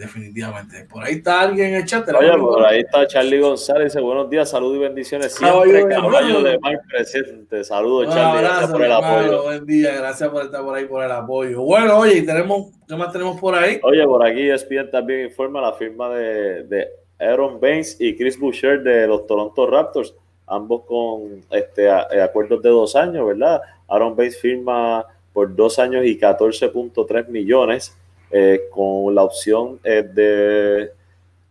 [0.00, 0.84] definitivamente.
[0.84, 2.06] Por ahí está alguien en el chat.
[2.08, 3.92] Oye, por ahí está Charlie González.
[3.92, 5.34] Dice, buenos días, saludos y bendiciones.
[5.34, 7.64] Siempre caballo, de mal presente.
[7.64, 8.42] Saludos, Charlie.
[8.42, 9.42] gracias por el apoyo.
[9.42, 11.62] Buen día, gracias por estar por ahí, por el apoyo.
[11.62, 13.80] Bueno, oye, y tenemos, ¿qué más tenemos por ahí?
[13.82, 18.82] Oye, por aquí ESPN también informa la firma de, de Aaron Baines y Chris Boucher
[18.82, 20.14] de los Toronto Raptors,
[20.50, 23.62] ambos con este eh, acuerdos de dos años, ¿verdad?
[23.88, 27.96] Aaron Baines firma por dos años y 14.3 millones
[28.30, 30.90] eh, con la opción eh, de,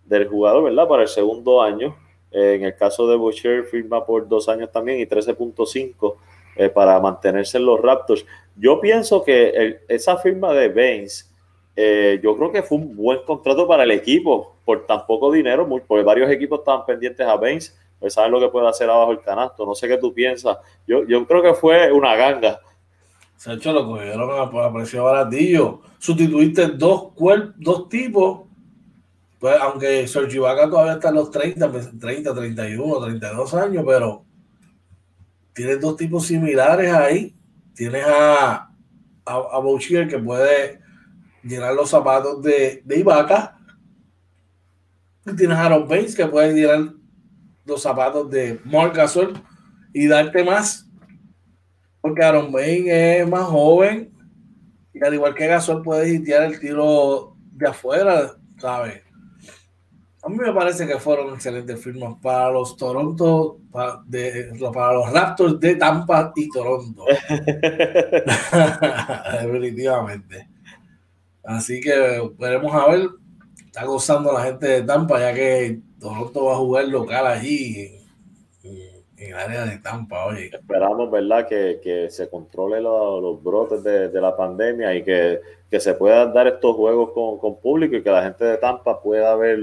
[0.05, 0.87] del jugador, ¿verdad?
[0.87, 1.95] Para el segundo año.
[2.31, 6.15] En el caso de Boucher, firma por dos años también y 13.5
[6.75, 8.23] para mantenerse en los Raptors.
[8.55, 11.33] Yo pienso que esa firma de Baines,
[12.21, 16.03] yo creo que fue un buen contrato para el equipo por tan poco dinero, porque
[16.03, 19.65] varios equipos estaban pendientes a Baines, pues saben lo que puede hacer abajo el canasto.
[19.65, 20.57] No sé qué tú piensas.
[20.87, 22.59] Yo, yo creo que fue una ganga
[23.47, 25.81] hecho lo cogieron a, precio baratillo.
[25.97, 27.13] Sustituiste dos,
[27.57, 28.47] dos tipos,
[29.39, 34.25] pues aunque Sergio Vaca todavía está en los 30, 30, 31, 32 años, pero
[35.53, 37.35] tienes dos tipos similares ahí.
[37.73, 38.69] Tienes a,
[39.25, 40.81] a, a Bouchier que puede
[41.43, 43.57] llenar los zapatos de, de Ibaka.
[45.25, 46.93] Y tienes a Aaron Baines que puede llenar
[47.69, 49.41] los zapatos de Mark Gasol
[49.93, 50.89] y darte más
[52.01, 54.11] porque Aaron Bain es más joven
[54.93, 59.03] y al igual que Gasol puede hitear el tiro de afuera, ¿sabes?
[60.21, 65.13] A mí me parece que fueron excelentes firmas para los Toronto, para, de, para los
[65.13, 67.05] Raptors de Tampa y Toronto.
[69.41, 70.49] Definitivamente.
[71.43, 73.07] Así que veremos a ver.
[73.65, 77.99] Está gozando la gente de Tampa, ya que Toronto va a jugar local allí
[79.19, 80.49] en área de Tampa, oye.
[80.53, 85.79] Esperamos, ¿verdad?, que, que se controle los brotes de, de, la pandemia y que, que,
[85.79, 89.35] se puedan dar estos juegos con, con, público y que la gente de Tampa pueda
[89.35, 89.59] ver,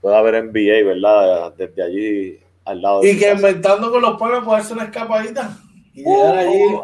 [0.00, 3.04] pueda ver NBA, ¿verdad?, desde allí al lado.
[3.04, 5.56] Y que inventando con los pueblos puede hacer una escapadita.
[5.94, 6.64] Y llegar allí.
[6.64, 6.82] Uh,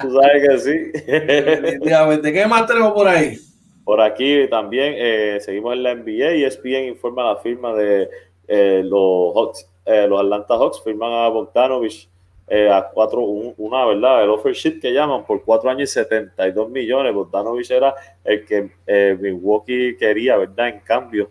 [0.00, 0.92] tú sabes que sí.
[1.06, 2.32] Definitivamente.
[2.32, 3.38] ¿Qué más tenemos por ahí?
[3.84, 8.08] Por aquí también eh, seguimos en la NBA y ESPN informa la firma de
[8.48, 12.08] eh, los Hawks eh, los Atlanta Hawks firman a Bogdanovich
[12.46, 14.24] eh, a cuatro, una, ¿verdad?
[14.24, 17.14] El offer sheet que llaman por cuatro años y 72 millones.
[17.14, 20.68] Bogdanovich era el que eh, Milwaukee quería, ¿verdad?
[20.68, 21.30] En cambio,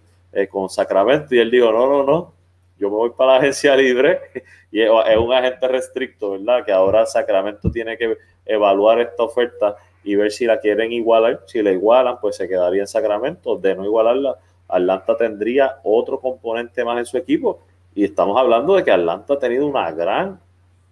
[0.49, 1.35] con Sacramento.
[1.35, 2.33] Y él dijo, no, no, no,
[2.79, 4.19] yo me voy para la agencia libre.
[4.71, 6.65] y es, un agente restricto, ¿verdad?
[6.65, 11.41] Que ahora Sacramento tiene que evaluar esta oferta y ver si la quieren igualar.
[11.45, 13.57] Si la igualan, pues se quedaría en Sacramento.
[13.57, 14.37] De no igualarla,
[14.67, 17.59] Atlanta tendría otro componente más en su equipo
[17.95, 20.39] y estamos hablando de que Atlanta ha tenido una gran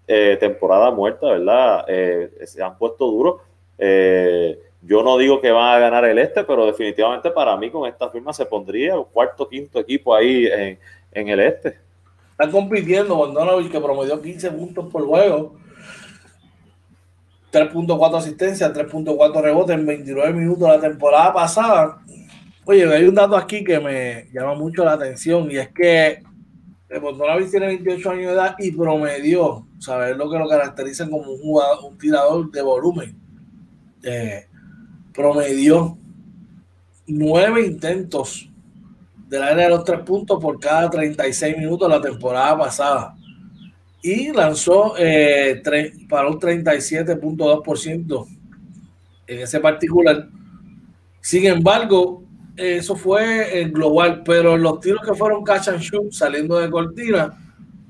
[0.07, 1.85] eh, temporada muerta, ¿verdad?
[1.87, 3.41] Eh, se han puesto duros.
[3.77, 7.87] Eh, yo no digo que van a ganar el este, pero definitivamente para mí con
[7.87, 10.79] esta firma se pondría un cuarto, quinto equipo ahí en,
[11.11, 11.77] en el este.
[12.31, 15.55] Están compitiendo, Bondonovich que promedió 15 puntos por juego.
[17.51, 21.97] 3.4 asistencia, 3.4 rebotes en 29 minutos la temporada pasada.
[22.65, 26.23] Oye, hay un dato aquí que me llama mucho la atención y es que
[27.01, 31.39] Bondolavis tiene 28 años de edad y promedió, saber lo que lo caracteriza como un,
[31.39, 33.17] jugador, un tirador de volumen.
[34.03, 34.47] Eh,
[35.13, 35.97] promedió
[37.07, 38.49] nueve intentos
[39.27, 43.15] del área de los tres puntos por cada 36 minutos la temporada pasada
[44.01, 45.61] y lanzó eh,
[46.09, 48.27] para un 37.2%
[49.27, 50.27] en ese particular.
[51.21, 52.23] Sin embargo,
[52.57, 57.37] eso fue el global, pero los tiros que fueron catch and shoot saliendo de cortina,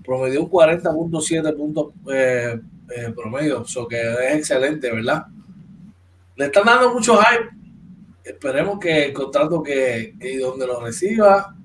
[0.03, 2.59] promedió un 40.7 puntos eh,
[2.95, 5.25] eh, promedio, eso que es excelente, ¿verdad?
[6.35, 7.49] Le están dando mucho hype.
[8.23, 11.55] Esperemos que el contrato que, que donde lo reciba,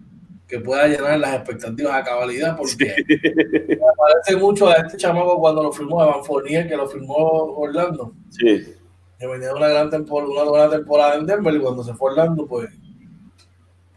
[0.46, 5.62] que pueda llenar las expectativas a cabalidad, porque me parece mucho a este chamaco cuando
[5.62, 8.12] lo firmó Evan Fournier, que lo firmó Orlando.
[8.30, 8.74] Sí.
[9.18, 12.10] Que venía de una gran temporada, una buena temporada en Denver y cuando se fue
[12.10, 12.70] Orlando, pues,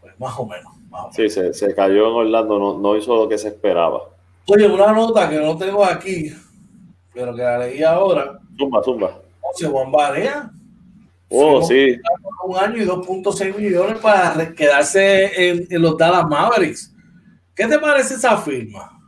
[0.00, 0.72] pues más o menos.
[1.12, 4.00] Sí, se, se, cayó en Orlando, no, no, hizo lo que se esperaba.
[4.48, 6.34] Oye, una nota que no tengo aquí,
[7.14, 8.40] pero que la leí ahora.
[8.58, 9.20] Zumba, zumba.
[9.40, 10.50] José Juan Barea
[11.30, 11.96] Oh, sí.
[12.44, 16.92] Un año y 2.6 millones para quedarse en, los Dallas Mavericks.
[17.54, 19.00] ¿Qué te parece esa firma?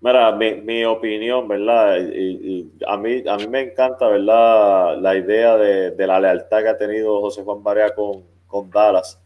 [0.00, 1.98] Mira, mi, opinión, ¿verdad?
[1.98, 4.98] Y, a, mí, a mí me encanta, ¿verdad?
[5.00, 9.20] La idea de, la lealtad que ha tenido José Juan Barea con, con, Dallas.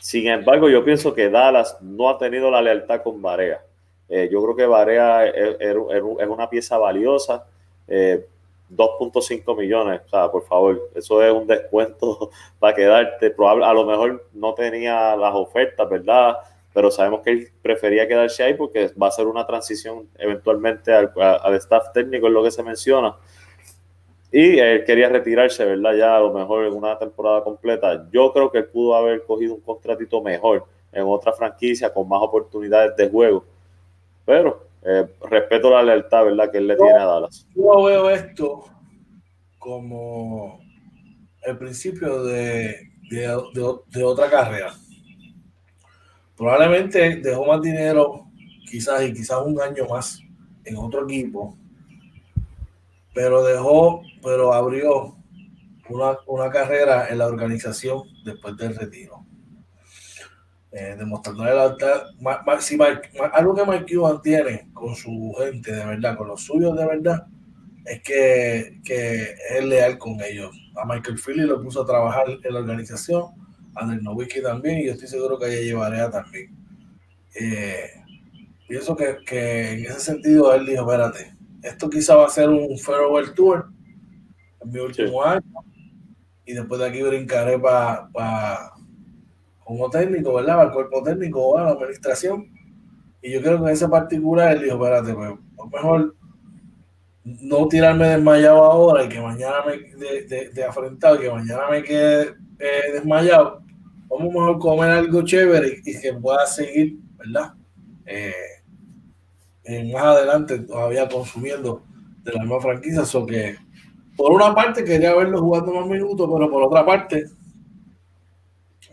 [0.00, 3.60] Sin embargo, yo pienso que Dallas no ha tenido la lealtad con Barea.
[4.08, 7.44] Eh, yo creo que Barea es, es, una pieza valiosa.
[7.88, 8.24] Eh,
[8.70, 13.30] 2.5 millones, o sea, por favor, eso es un descuento para quedarte.
[13.30, 16.36] Probable, a lo mejor no tenía las ofertas, ¿verdad?
[16.74, 21.10] Pero sabemos que él prefería quedarse ahí porque va a ser una transición eventualmente al,
[21.54, 23.16] staff técnico, es lo que se menciona.
[24.30, 25.94] Y él quería retirarse, ¿verdad?
[25.94, 28.06] Ya a lo mejor en una temporada completa.
[28.12, 32.20] Yo creo que él pudo haber cogido un contratito mejor en otra franquicia con más
[32.20, 33.44] oportunidades de juego.
[34.24, 36.50] Pero eh, respeto la lealtad, ¿verdad?
[36.50, 37.44] Que él le tiene a Dallas.
[37.56, 38.64] Yo veo esto
[39.58, 40.60] como
[41.42, 44.72] el principio de, de, otra carrera.
[46.36, 48.26] Probablemente dejó más dinero,
[48.70, 50.20] quizás y quizás un año más
[50.64, 51.56] en otro equipo,
[53.12, 55.16] pero dejó, pero abrió
[55.88, 59.25] una, una carrera en la organización después del retiro
[60.78, 61.74] eh, demostrándole la
[63.32, 67.26] algo que Mike Cuban tiene con su gente de verdad, con los suyos de verdad,
[67.86, 70.54] es que, que es leal con ellos.
[70.76, 73.24] A Michael Philly lo puso a trabajar en la organización,
[73.74, 76.54] a Nowicki también, y yo estoy seguro que ella llevará también.
[77.34, 77.92] Eh,
[78.68, 82.78] pienso que, que, en ese sentido él dijo, espérate, esto quizá va a ser un
[82.78, 83.70] farewell tour
[84.60, 85.42] en mi último año,
[86.44, 88.75] y después de aquí brincaré para
[89.66, 90.60] como técnico, ¿verdad?
[90.60, 92.46] Al cuerpo técnico o a la administración.
[93.20, 96.14] Y yo creo que en ese particular él dijo, espérate, pues, mejor
[97.24, 102.36] no tirarme desmayado ahora y que mañana me de, de, afrentado, que mañana me quede
[102.60, 103.60] eh, desmayado.
[104.08, 107.54] Vamos mejor comer algo chévere y, que pueda seguir, ¿verdad?
[108.06, 108.32] Eh,
[109.92, 111.82] más adelante todavía consumiendo
[112.22, 113.04] de la misma franquicia.
[113.04, 113.56] So que
[114.16, 117.24] por una parte quería verlo jugando más minutos, pero por otra parte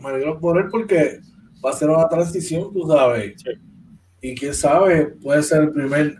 [0.00, 1.20] me alegro por él porque
[1.64, 3.34] va a ser una transición, tú sabes.
[4.20, 6.16] Y quién sabe, puede ser el primer,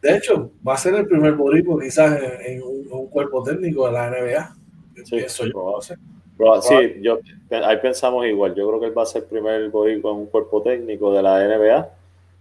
[0.00, 4.10] de hecho, va a ser el primer boricua quizás en, un, cuerpo técnico de la
[4.10, 4.56] NBA.
[5.04, 5.80] Sí, eso yo.
[5.80, 7.18] sí, yo,
[7.50, 8.54] ahí pensamos igual.
[8.54, 11.22] Yo creo que él va a ser el primer boricua en un cuerpo técnico de
[11.22, 11.90] la NBA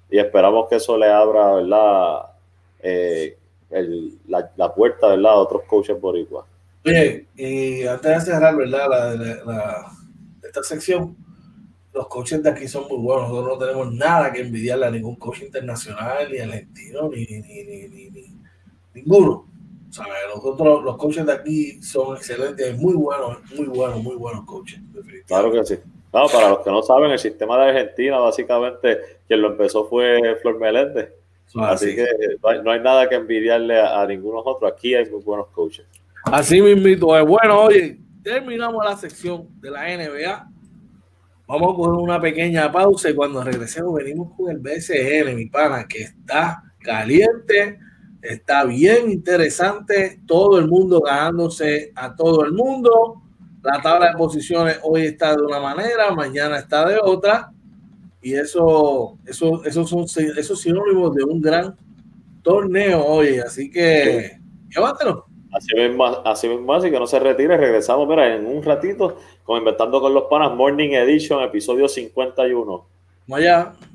[0.09, 2.21] y esperamos que eso le abra, ¿verdad?
[2.79, 3.37] Eh,
[4.27, 5.31] la, puerta, ¿verdad?
[5.31, 6.45] A otros coaches boricuas.
[6.85, 9.15] Oye, y antes de cerrar, ¿verdad?
[9.45, 10.00] la
[10.51, 11.15] esta sección,
[11.93, 13.29] los coaches de aquí son muy buenos.
[13.29, 18.09] Nosotros no tenemos nada que envidiarle a ningún coach internacional, ni argentino, ni, ni, ni,
[18.09, 18.35] ni
[18.93, 19.47] ninguno.
[20.35, 24.79] Nosotros, los coaches de aquí son excelentes, muy buenos, muy buenos, muy buenos coaches.
[25.25, 25.75] Claro que sí.
[26.13, 30.37] No, para los que no saben, el sistema de Argentina, básicamente, quien lo empezó fue
[30.41, 31.09] Flor Meléndez.
[31.55, 32.05] así, que
[32.63, 34.67] no hay, nada que envidiarle a, a ninguno otro.
[34.67, 35.85] Aquí hay muy buenos coaches.
[36.23, 40.47] Así mismo, es bueno, oye, terminamos la sección de la NBA.
[41.47, 45.85] Vamos a coger una pequeña pausa y cuando regresemos venimos con el BSN, mi pana,
[45.87, 47.77] que está caliente,
[48.21, 53.21] está bien interesante, todo el mundo ganándose a todo el mundo.
[53.63, 57.51] La tabla de posiciones hoy está de una manera, mañana está de otra.
[58.21, 60.05] Y eso, eso, esos son
[60.37, 61.75] esos sinónimos de un gran
[62.43, 63.39] torneo hoy.
[63.39, 65.30] Así que llévatelo.
[65.51, 67.57] Así mismo, así mismo, así que no se retire.
[67.57, 72.85] Regresamos, mira, en un ratito con Inventando con los Panas Morning Edition, episodio 51.
[73.27, 73.90] Vamos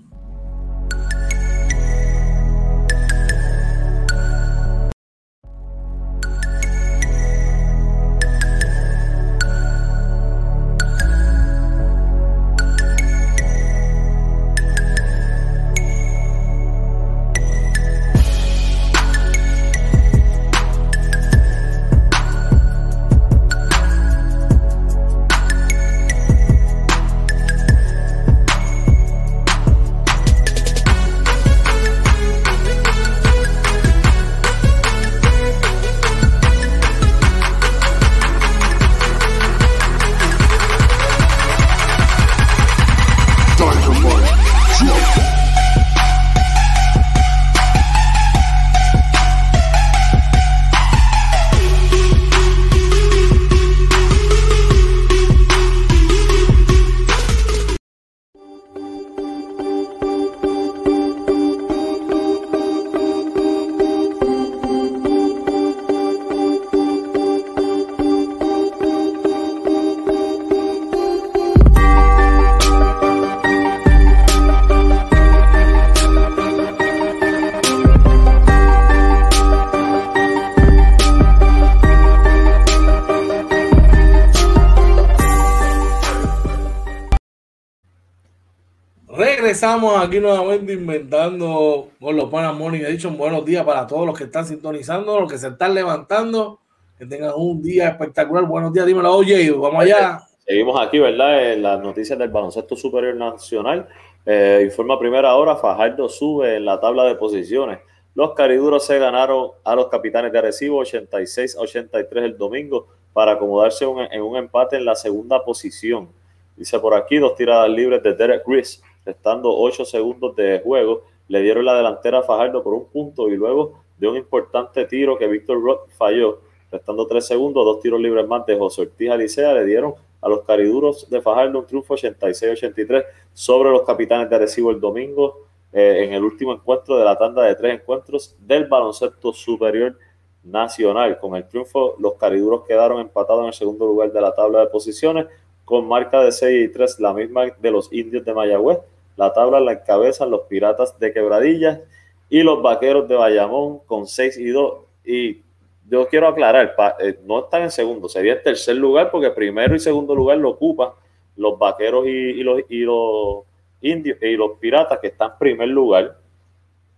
[89.57, 89.75] allá.
[89.75, 94.25] Estamos aquí nuevamente inventando con los panas Morning dicho Buenos días para todos los que
[94.25, 96.61] están sintonizando, los que se están levantando.
[96.99, 98.45] Que tengan un día espectacular.
[98.45, 100.21] Buenos días, dímelo, oye, vamos allá.
[100.47, 101.53] Seguimos aquí, ¿verdad?
[101.53, 103.89] En las noticias del baloncesto superior nacional.
[104.25, 107.79] Eh, informa primera hora, Fajardo sube en la tabla de posiciones.
[108.15, 113.85] Los cariduros se ganaron a los capitanes de Arecibo 86 83 el domingo para acomodarse
[113.85, 116.09] en un empate en la segunda posición.
[116.57, 121.41] Dice por aquí dos tiradas libres de Derek Gris estando 8 segundos de juego, le
[121.43, 125.27] dieron la delantera a Fajardo por un punto y luego de un importante tiro que
[125.27, 126.41] Víctor Roth falló,
[126.71, 130.43] restando 3 segundos, dos tiros libres más de José Ortiz Alicea le dieron a los
[130.43, 136.13] cariduros de Fajardo un triunfo 86-83 sobre los capitanes de Arecibo el domingo eh, en
[136.15, 139.97] el último encuentro de la tanda de tres encuentros del baloncesto superior
[140.43, 141.19] nacional.
[141.19, 144.67] Con el triunfo, los cariduros quedaron empatados en el segundo lugar de la tabla de
[144.69, 145.27] posiciones
[145.65, 148.79] con marca de 6 y 3, la misma de los indios de Mayagüez,
[149.17, 151.81] la tabla la encabezan los Piratas de Quebradillas
[152.29, 154.75] y los Vaqueros de Bayamón con 6 y 2.
[155.05, 155.43] Y
[155.89, 159.79] yo quiero aclarar, eh, no están en segundo, sería el tercer lugar porque primero y
[159.79, 160.91] segundo lugar lo ocupan
[161.37, 163.45] los Vaqueros y, los, y los
[163.81, 166.19] indios y los Piratas que están en primer lugar.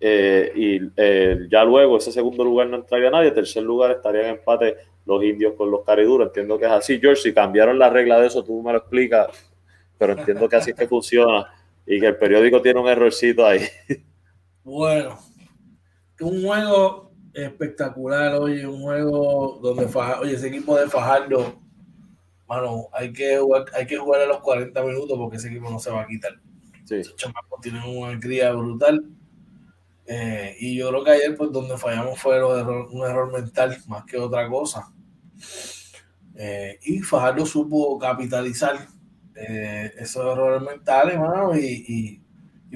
[0.00, 4.36] Eh, y eh, ya luego ese segundo lugar no entraría nadie, tercer lugar estaría en
[4.36, 6.28] empate los indios con los cariduros.
[6.28, 7.00] Entiendo que es así.
[7.00, 9.28] George, si cambiaron la regla de eso, tú me lo explicas,
[9.98, 11.48] pero entiendo que así es que funciona
[11.88, 13.62] y que el periódico tiene un errorcito ahí.
[14.62, 15.18] Bueno,
[16.20, 19.88] un juego espectacular, oye, un juego donde
[20.20, 21.58] oye, ese equipo de Fajardo,
[22.46, 25.78] mano, hay que jugar, hay que jugar a los 40 minutos porque ese equipo no
[25.78, 26.32] se va a quitar.
[26.84, 26.96] Sí.
[26.96, 29.06] Esos chamacos tienen una cría brutal.
[30.04, 34.18] Eh, y yo creo que ayer, pues, donde fallamos fue un error mental más que
[34.18, 34.92] otra cosa.
[36.34, 38.86] Eh, y Fajardo supo capitalizar
[39.40, 41.16] eh, esos errores mentales,
[41.62, 42.20] y,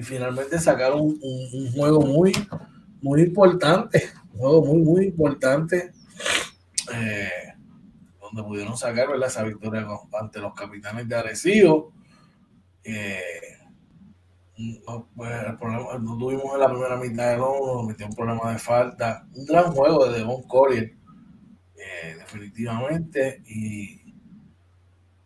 [0.01, 2.31] finalmente sacaron un, juego muy,
[3.01, 5.91] muy importante, un juego muy, muy importante,
[6.93, 7.29] eh,
[8.21, 9.85] donde pudieron sacar esa victoria
[10.19, 11.91] ante los capitanes de Arecibo.
[12.83, 13.19] Eh,
[14.87, 15.31] no, pues,
[16.01, 19.27] no tuvimos en la primera mitad de nos metió un problema de falta.
[19.35, 20.95] Un gran juego de Devon Collier,
[22.17, 23.43] definitivamente.
[23.47, 24.15] Y,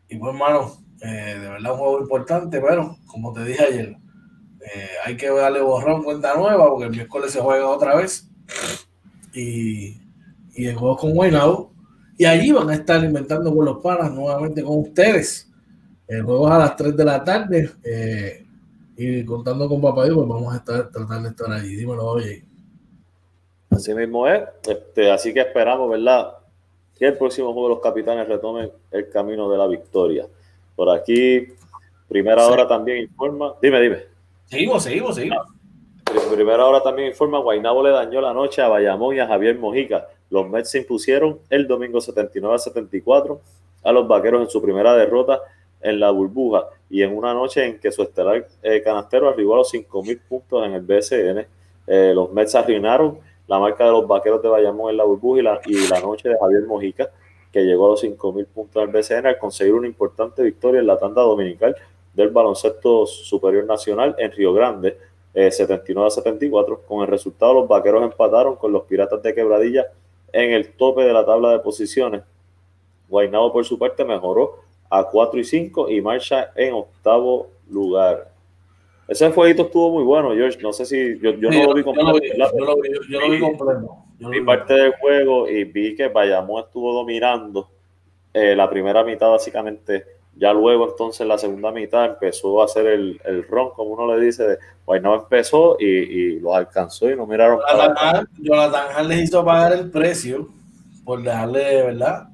[0.09, 3.97] y pues, hermano, eh, de verdad un juego importante, pero como te dije ayer,
[4.61, 8.29] eh, hay que darle borrón cuenta nueva porque el miércoles se juega otra vez
[9.33, 10.01] y,
[10.55, 11.71] y el juego con Guaynabo
[12.17, 15.51] y allí van a estar inventando con los panas nuevamente con ustedes.
[16.07, 18.45] El juego es a las 3 de la tarde eh,
[18.95, 21.75] y contando con Papá pues vamos a estar tratando de estar allí.
[21.75, 22.43] Dímelo, oye.
[23.69, 26.31] Así mismo es, este, así que esperamos, ¿verdad?
[26.97, 30.25] Que el próximo juego los capitanes retomen el camino de la victoria.
[30.77, 31.47] Por aquí,
[32.07, 33.55] primera hora también informa.
[33.59, 34.03] Dime, dime.
[34.45, 35.39] Seguimos, seguimos, seguimos.
[36.31, 40.07] Primera hora también informa, Guainabo le dañó la noche a Bayamón y a Javier Mojica.
[40.29, 43.41] Los Mets se impusieron el domingo 79 a 74
[43.83, 45.41] a los Vaqueros en su primera derrota
[45.81, 49.57] en la burbuja y en una noche en que su estelar eh, canastero arribó a
[49.57, 51.47] los 5.000 puntos en el BSN.
[51.87, 55.43] Eh, los Mets arruinaron la marca de los vaqueros de Bayamón en la burbuja y
[55.43, 57.09] la, y la noche de Javier Mojica,
[57.57, 60.99] que llegó a los 5.000 puntos del BCN al conseguir una importante victoria en la
[60.99, 61.75] tanda dominical
[62.13, 64.95] del baloncesto superior nacional en Río Grande,
[65.33, 66.83] 79 eh, a 74.
[66.83, 69.87] Con el resultado, los vaqueros empataron con los piratas de Quebradilla
[70.31, 72.21] en el tope de la tabla de posiciones.
[73.09, 78.31] Guaynabo, por su parte, mejoró a 4 y 5 y marcha en octavo lugar.
[79.07, 80.59] Ese jueguito estuvo muy bueno, George.
[80.61, 82.19] No sé si yo, no lo vi completo.
[82.23, 84.06] Yo lo vi, yo lo vi completo.
[84.19, 87.69] Vi parte del juego y vi que Bayamón estuvo dominando
[88.33, 90.05] eh, la primera mitad, básicamente.
[90.35, 94.23] Ya luego, entonces, la segunda mitad empezó a hacer el, el ron, como uno le
[94.23, 94.47] dice.
[94.47, 94.57] De,
[95.01, 97.59] no empezó y, y lo alcanzó y no miraron.
[97.69, 100.47] Jonathan, Jonathan les hizo pagar el precio
[101.03, 102.29] por dejarle, ¿verdad?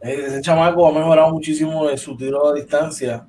[0.00, 3.26] Ese chamaco ha mejorado muchísimo en su tiro a distancia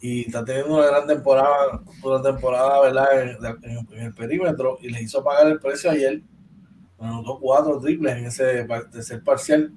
[0.00, 3.06] y está teniendo una gran temporada, una temporada, ¿verdad?
[3.22, 6.20] En, el perímetro y le hizo pagar el precio ayer.
[7.04, 9.72] Anotó cuatro triples en ese tercer parcial.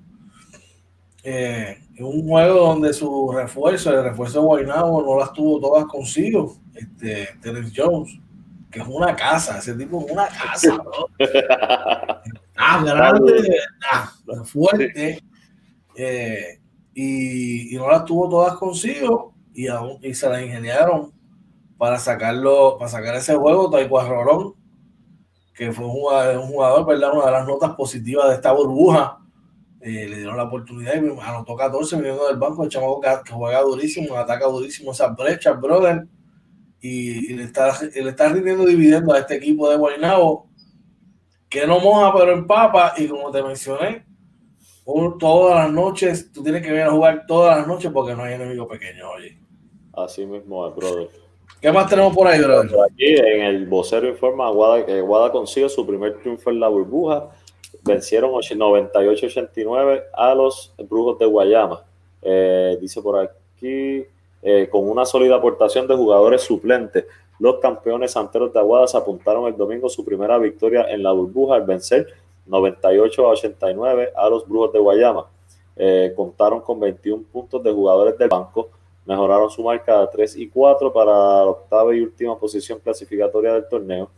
[1.24, 5.86] Eh, en un juego donde su refuerzo, el refuerzo de Guaynabo, no las tuvo todas
[5.86, 6.56] consigo.
[6.74, 8.18] Este, Terence Jones,
[8.72, 11.10] que es una casa, ese tipo es una casa, bro.
[12.58, 13.58] ah, grande,
[14.46, 15.22] fuerte.
[15.96, 16.60] Eh,
[16.94, 21.12] y, no las tuvo todas consigo y, aún, y se las ingeniaron
[21.78, 24.54] para sacarlo, para sacar ese juego, Rorón,
[25.58, 27.14] que fue un jugador, un ¿verdad?
[27.14, 29.18] Una de las notas positivas de esta burbuja.
[29.82, 33.62] Eh, le dieron la oportunidad y anotó 14 viniendo del banco, el chamaco que, juega
[33.62, 36.08] durísimo, ataca durísimo esas brechas, brother.
[36.80, 40.48] Y, le, está, le está rindiendo dividendo a este equipo de Guaynabo,
[41.50, 44.06] que no moja pero empapa, y como te mencioné,
[45.20, 48.36] todas las noches, tú tienes que venir a jugar todas las noches porque no hay
[48.36, 49.40] enemigo pequeño, oye.
[49.94, 51.27] Así mismo es, brother.
[51.62, 52.70] ¿Qué más tenemos por ahí, brother?
[52.92, 57.30] Aquí en el vocero informa Guada, Guada consigue su primer triunfo en la burbuja.
[57.84, 61.84] Vencieron 98-89 a los Brujos de Guayama.
[62.22, 64.06] Eh, dice por aquí,
[64.42, 67.06] eh, con una sólida aportación de jugadores suplentes,
[67.40, 71.56] los campeones santeros de Aguada se apuntaron el domingo su primera victoria en la burbuja
[71.56, 72.08] al vencer
[72.46, 75.26] 98 a 89 a los Brujos de Guayama.
[75.76, 78.70] Eh, contaron con 21 puntos de jugadores del banco,
[79.08, 83.68] mejoraron su marca a 3 y 4 para la octava y última posición clasificatoria del
[83.68, 84.10] torneo.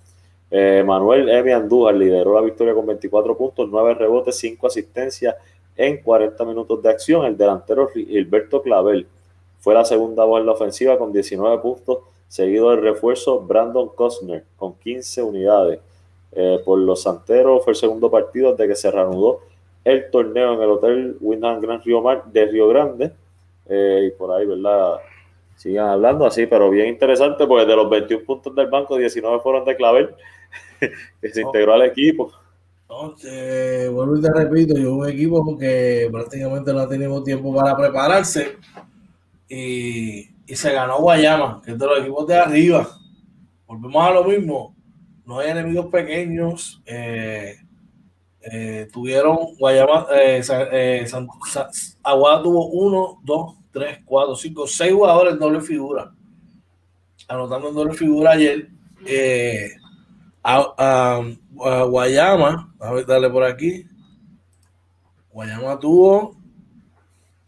[0.51, 5.35] Eh, Manuel Emi Andújar lideró la victoria con 24 puntos, 9 rebotes, 5 asistencias
[5.77, 7.25] en 40 minutos de acción.
[7.25, 9.07] El delantero Gilberto Clavel
[9.59, 14.43] fue la segunda voz en la ofensiva con 19 puntos, seguido del refuerzo Brandon Costner
[14.57, 15.79] con 15 unidades.
[16.31, 17.63] Eh, por los Santeros.
[17.63, 19.41] Fue el segundo partido de que se reanudó
[19.83, 23.11] el torneo en el Hotel Windham Gran Río Mar de Río Grande.
[23.69, 24.95] Eh, y por ahí, ¿verdad?
[25.55, 29.65] Sigan hablando así, pero bien interesante porque de los 21 puntos del banco, 19 fueron
[29.65, 30.09] de Clavel,
[31.21, 32.31] que se integró al equipo.
[32.81, 38.57] Entonces, vuelvo y te repito, yo un equipo que prácticamente no tenemos tiempo para prepararse
[39.47, 42.87] y, y se ganó Guayama, que es de los equipos de arriba.
[43.67, 44.75] Volvemos a lo mismo
[45.29, 46.81] no hay enemigos pequeños.
[46.87, 47.55] Eh,
[48.41, 51.05] eh, tuvieron Guayama, eh,
[52.01, 56.13] Aguada tuvo uno, dos, tres, cuatro, cinco, seis jugadores en doble figura.
[57.27, 58.69] Anotando en doble figura ayer.
[60.43, 61.21] A,
[61.53, 63.85] Guayama, a ver, dale por aquí.
[65.31, 66.35] Guayama tuvo.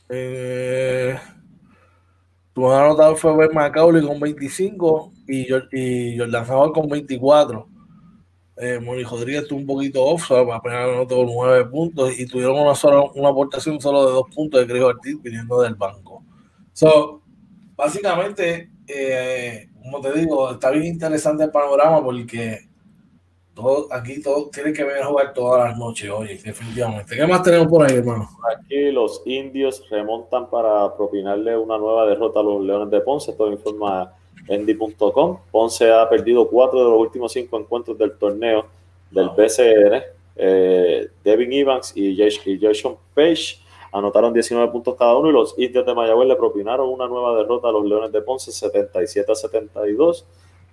[0.09, 1.17] Eh,
[2.53, 7.72] tuvo anotado fue Macaulay con 25 y, y Jordan Favor con 24.
[8.63, 13.01] Eh, Moni Rodríguez estuvo un poquito off, apenas anotó nueve puntos y tuvieron una sola,
[13.15, 16.11] una aportación solo de dos puntos de Cris Ortiz viniendo del banco.
[16.74, 17.22] So,
[17.76, 22.67] básicamente, eh, como te digo, está bien interesante el panorama porque
[23.53, 27.15] todo, aquí todos tienen que venir a jugar todas las noches, oye, definitivamente.
[27.15, 28.30] ¿Qué más tenemos por ahí, hermano?
[28.55, 33.51] Aquí los indios remontan para propinarle una nueva derrota a los Leones de Ponce, todo
[33.51, 34.13] informa
[34.47, 35.38] Endy.com.
[35.51, 38.65] Ponce ha perdido cuatro de los últimos cinco encuentros del torneo
[39.09, 40.01] del BCN.
[40.36, 43.61] Eh, Devin Evans y, Jason Page
[43.92, 47.70] anotaron 19 puntos cada uno y los indios de Mayagüez le propinaron una nueva derrota
[47.70, 50.26] a los Leones de Ponce 77 a 72.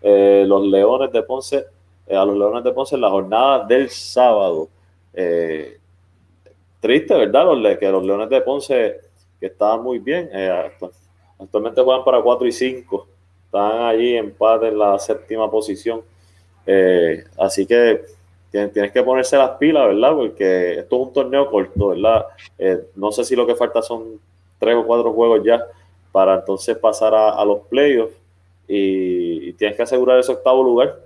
[0.02, 1.66] Eh, los Leones de Ponce,
[2.06, 4.68] eh, a los Leones de Ponce en la jornada del sábado.
[6.80, 7.78] triste, ¿verdad?
[7.78, 9.00] Que los Leones de Ponce,
[9.40, 10.30] que estaban muy bien,
[11.38, 13.08] actualmente juegan para 4 y 5
[13.48, 16.02] están allí empate en la séptima posición.
[16.66, 18.04] Eh, así que
[18.50, 20.14] tienes, que ponerse las pilas, ¿verdad?
[20.14, 22.26] Porque esto es un torneo corto, ¿verdad?
[22.58, 24.20] Eh, no sé si lo que falta son
[24.58, 25.62] tres o cuatro juegos ya
[26.12, 28.14] para entonces pasar a, los playoffs
[28.66, 30.98] y, tienes que asegurar ese octavo lugar.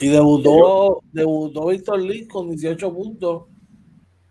[0.00, 3.44] Y debutó, debutó Víctor Lee con 18 puntos,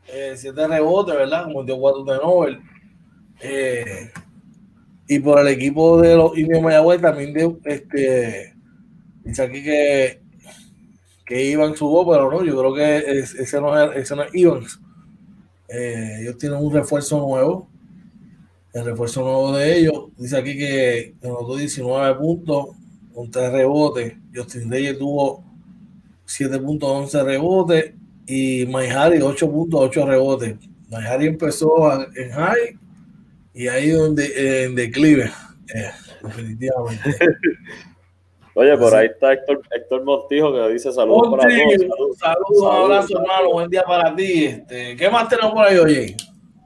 [0.05, 1.45] 7 eh, rebotes, ¿verdad?
[1.45, 2.59] Como dio 4 de Nobel.
[3.41, 4.09] Eh,
[5.07, 8.53] y por el equipo de los indios Mayagüez también de, este,
[9.23, 10.21] dice aquí que,
[11.27, 14.79] que Iván subo, pero no, yo creo que ese, no es, ese no es Ivans.
[15.67, 17.69] Eh, ellos tienen un refuerzo nuevo.
[18.73, 22.67] El refuerzo nuevo de ellos dice aquí que anotó 19 puntos
[23.13, 24.15] con 3 rebotes.
[24.33, 25.43] Justin Reyes tuvo
[26.25, 27.93] 7 puntos, 11 rebotes.
[28.25, 30.55] Y Maihari 8 puntos, 8 rebotes.
[30.89, 32.79] Maihari empezó en high
[33.53, 35.29] y ahí donde en declive.
[35.75, 35.91] Eh,
[36.23, 37.15] definitivamente.
[38.59, 42.17] Oye, por ahí está Héctor, Héctor Montijo que dice saludos para todos.
[42.17, 43.51] Saludos, un abrazo, hermano.
[43.51, 44.45] Buen día para ti.
[44.45, 46.17] Este, ¿Qué más tenemos por ahí, oye?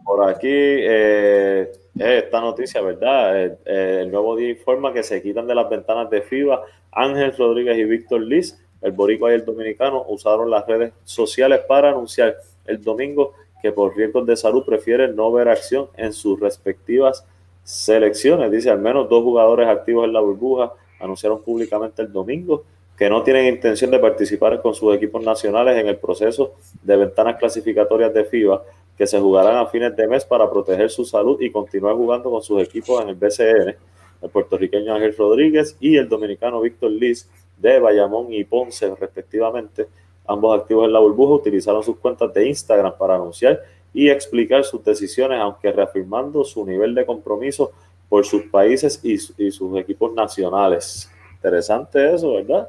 [0.06, 1.70] Por aquí, eh,
[2.00, 3.44] esta noticia, ¿verdad?
[3.44, 6.64] Eh, eh, el nuevo día informa que se quitan de las ventanas de FIBA
[6.94, 8.58] Ángel Rodríguez y Víctor Liz.
[8.82, 12.38] El boricua y el dominicano usaron las redes sociales para anunciar
[12.68, 17.28] el domingo que por riesgos de salud prefieren no ver acción en sus respectivas
[17.64, 18.50] selecciones.
[18.50, 20.72] Dice al menos dos jugadores activos en la burbuja
[21.02, 22.64] anunciaron públicamente el domingo
[22.98, 27.38] que no tienen intención de participar con sus equipos nacionales en el proceso de ventanas
[27.38, 28.64] clasificatorias de FIBA
[28.96, 32.44] que se jugarán a fines de mes para proteger su salud y continuar jugando con
[32.44, 33.76] sus equipos en el BCN,
[34.22, 37.28] el puertorriqueño Ángel Rodríguez y el dominicano Víctor Liz
[37.58, 39.88] de Bayamón y Ponce respectivamente.
[40.28, 43.62] Ambos activos en la burbuja utilizaron sus cuentas de Instagram para anunciar
[43.94, 47.72] y explicar sus decisiones, aunque reafirmando su nivel de compromiso
[48.12, 51.10] por sus países y, sus equipos nacionales.
[51.36, 52.68] Interesante eso, ¿verdad?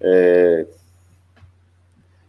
[0.00, 0.66] Eh,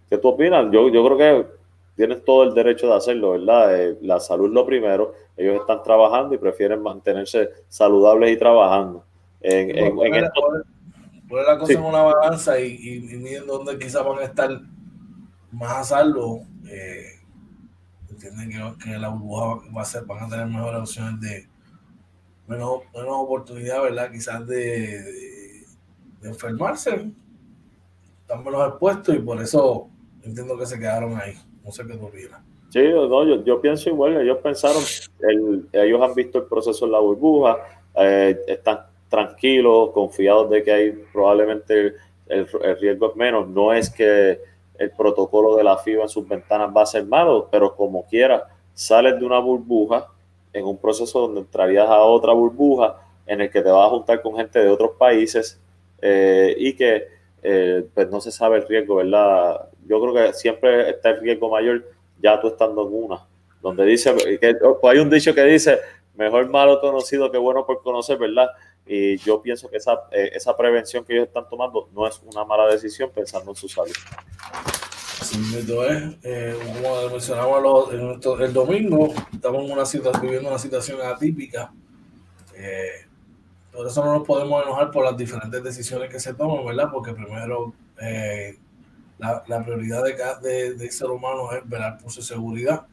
[0.09, 0.65] ¿Qué tú opinas?
[0.69, 1.47] Yo, yo creo que
[1.95, 3.79] tienen todo el derecho de hacerlo, ¿verdad?
[3.79, 5.13] Eh, la salud lo primero.
[5.37, 9.05] Ellos están trabajando y prefieren mantenerse saludables y trabajando.
[9.39, 10.41] En, en, en esto,
[11.29, 14.49] la cosa en una balanza y, y, viendo dónde quizás van a estar
[15.53, 16.45] más a salvo.
[16.69, 17.05] Eh,
[18.09, 21.54] entienden que, que, la burbuja va a ser, van a tener mejores opciones de,
[22.47, 24.11] menos, menos oportunidad, ¿verdad?
[24.11, 25.65] Quizás de,
[26.23, 27.11] enfermarse.
[28.21, 29.89] Están menos expuestos y por eso
[30.23, 31.35] entiendo que se quedaron ahí.
[31.63, 32.09] No sé qué tú.
[32.69, 34.19] Sí, no, yo, pienso igual.
[34.21, 34.81] Ellos pensaron,
[35.71, 37.57] ellos han visto el proceso en la burbuja,
[37.95, 41.95] eh, están tranquilos, confiados de que hay probablemente
[42.27, 43.47] el, el, riesgo es menos.
[43.47, 44.41] No es que
[44.77, 48.47] el protocolo de la FIBA en sus ventanas va a ser malo, pero como quiera,
[48.73, 50.07] sales de una burbuja
[50.55, 52.95] en un proceso donde entrarías a otra burbuja
[53.27, 55.59] en el que te vas a juntar con gente de otros países
[56.01, 57.07] eh, y que
[57.43, 59.69] eh, pues no se sabe el riesgo, ¿verdad?
[59.85, 61.83] Yo creo que siempre está el riesgo mayor
[62.21, 63.27] ya tú estando en una,
[63.61, 65.77] donde dice, que pues hay un dicho que dice,
[66.15, 68.47] mejor malo conocido que bueno por conocer, ¿verdad?
[68.85, 72.45] Y yo pienso que esa, eh, esa prevención que ellos están tomando no es una
[72.45, 73.93] mala decisión pensando en su salud.
[75.25, 77.91] Sí, es, eh, como mencionamos
[78.41, 81.73] el domingo, estamos en una situación, viviendo una situación atípica.
[82.55, 83.07] Eh,
[83.71, 86.89] por eso no nos podemos enojar por las diferentes decisiones que se toman, ¿verdad?
[86.93, 88.59] Porque primero eh,
[89.17, 92.85] la, prioridad de, de, ser humano es velar por su seguridad.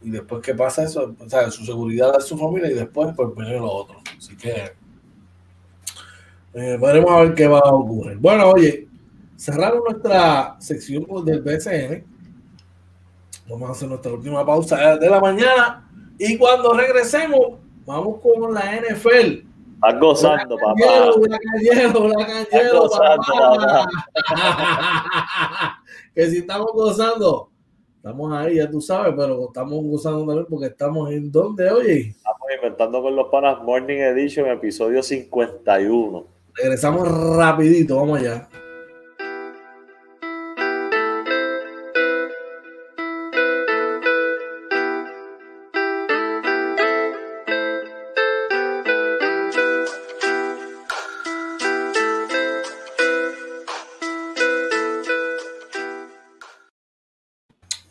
[0.00, 3.34] Y después que pasa eso, o sea, su seguridad de su familia y después pues
[3.34, 4.00] venir lo otro.
[4.16, 4.74] Así que
[6.52, 8.16] veremos a ver qué va a ocurrir.
[8.18, 8.87] Bueno, oye,
[9.38, 12.04] cerraron nuestra sección del BCN.
[13.48, 18.76] Vamos a hacer nuestra última pausa de la mañana y cuando regresemos, vamos con la
[18.76, 19.46] NFL.
[19.74, 21.10] Estás gozando, la papá.
[21.28, 23.86] La cañero, papá.
[26.14, 27.50] que si estamos gozando,
[27.96, 32.08] estamos ahí, ya tú sabes, pero estamos gozando también porque estamos en donde, oye.
[32.08, 36.26] Estamos inventando con los panas Morning Edition, episodio 51.
[36.54, 38.48] Regresamos rapidito, vamos allá.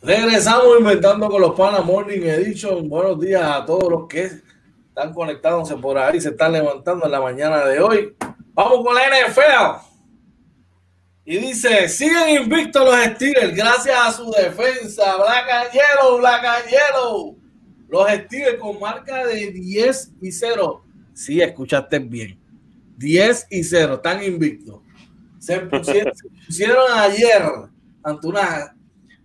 [0.08, 2.88] Regresamos inventando con los Panas Morning Edition.
[2.88, 4.30] Buenos días a todos los que
[4.88, 8.16] están conectándose por ahí, se están levantando en la mañana de hoy.
[8.54, 9.84] Vamos con la NFL.
[11.26, 15.14] Y dice, siguen invictos los Steelers gracias a su defensa.
[15.18, 17.38] Black Yellow, Black Yellow.
[17.90, 20.84] Los Steelers con marca de 10 y 0.
[21.12, 22.40] Sí, escuchaste bien.
[22.96, 24.80] 10 y 0, están invictos.
[25.38, 27.42] Se pusieron, se pusieron ayer
[28.02, 28.74] ante una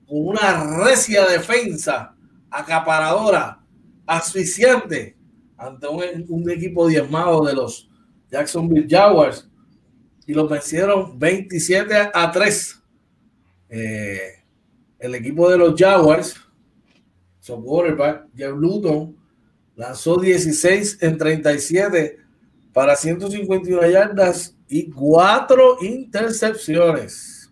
[0.07, 2.15] con una recia defensa
[2.49, 3.61] acaparadora,
[4.05, 5.17] asfixiante,
[5.57, 7.89] ante un, equipo diezmado de los
[8.29, 9.49] Jacksonville Jaguars.
[10.25, 12.81] y los vencieron 27 a 3.
[13.69, 14.43] Eh,
[14.99, 16.35] el equipo de los Jaguars,
[17.39, 19.17] su quarterback, Jeff Luton,
[19.75, 22.17] lanzó 16 en 37
[22.71, 27.42] para 151 yardas y 4 intercepciones.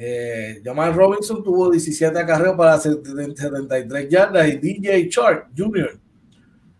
[0.00, 5.98] Eh, Jamal Robinson tuvo 17 acarreos para 73 yardas y DJ Chart Jr.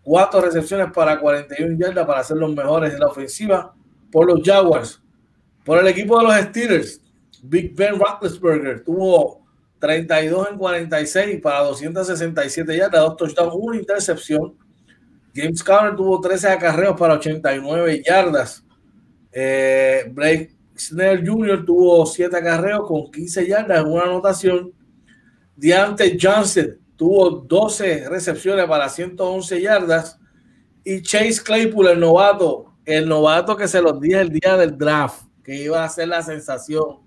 [0.01, 3.75] 4 recepciones para 41 yardas para ser los mejores en la ofensiva
[4.09, 5.01] por los Jaguars.
[5.65, 7.01] Por el equipo de los Steelers,
[7.43, 9.45] Big Ben Roethlisberger tuvo
[9.79, 14.55] 32 en 46 para 267 yardas, dos touchdowns, una intercepción.
[15.35, 18.65] James Conner tuvo 13 acarreos para 89 yardas.
[19.31, 21.65] Eh, Blake Snell Jr.
[21.65, 24.73] tuvo 7 acarreos con 15 yardas, una anotación.
[25.55, 30.19] Deante Johnson tuvo 12 recepciones para 111 yardas.
[30.83, 35.23] Y Chase Claypool, el novato, el novato que se los dije el día del draft,
[35.43, 36.99] que iba a ser la sensación,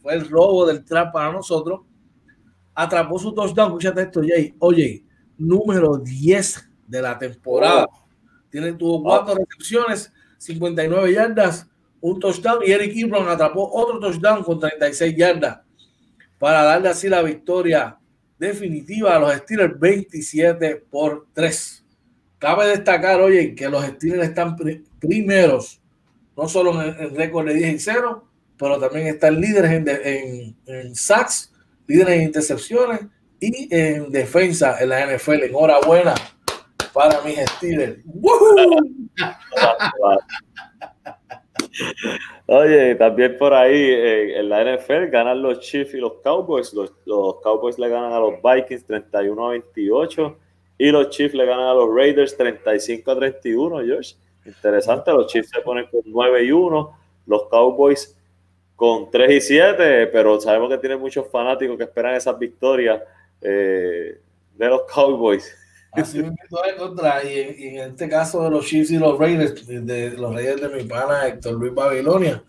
[0.00, 1.80] fue el robo del draft para nosotros.
[2.74, 4.54] Atrapó su touchdown, escúchate esto, Jay.
[4.58, 5.04] Oye,
[5.36, 7.88] número 10 de la temporada.
[8.50, 11.68] Tiene, tuvo cuatro recepciones, 59 yardas,
[12.10, 15.58] un touchdown y Eric Ebron atrapó otro touchdown con 36 yardas
[16.38, 17.98] para darle así la victoria
[18.38, 21.84] definitiva a los Steelers 27 por 3.
[22.38, 24.56] Cabe destacar, oye, que los Steelers están
[25.00, 25.80] primeros,
[26.36, 30.94] no solo en el récord de 10 y 0, pero también están líderes en, en,
[30.94, 31.52] sacks,
[31.86, 33.00] líderes en intercepciones
[33.40, 35.44] y en defensa en la NFL.
[35.44, 36.14] Enhorabuena
[36.92, 37.98] para mis Steelers.
[42.46, 46.72] Oye, también por ahí eh, en la NFL ganan los Chiefs y los Cowboys.
[46.72, 46.92] Los,
[47.42, 50.38] Cowboys le ganan a los Vikings 31 a 28
[50.78, 54.14] y los Chiefs le ganan a los Raiders 35 a 31, George.
[54.44, 58.16] Interesante, los Chiefs se ponen con 9 y 1, los Cowboys
[58.76, 63.02] con 3 y 7, pero sabemos que tienen muchos fanáticos que esperan esas victorias
[63.40, 64.20] eh,
[64.54, 65.65] de los Cowboys.
[65.96, 66.34] Así me
[66.76, 70.68] contra, y, en este caso de los Chiefs y los Raiders, de, los Raiders de
[70.68, 72.42] mi pana Héctor Luis Babilonia,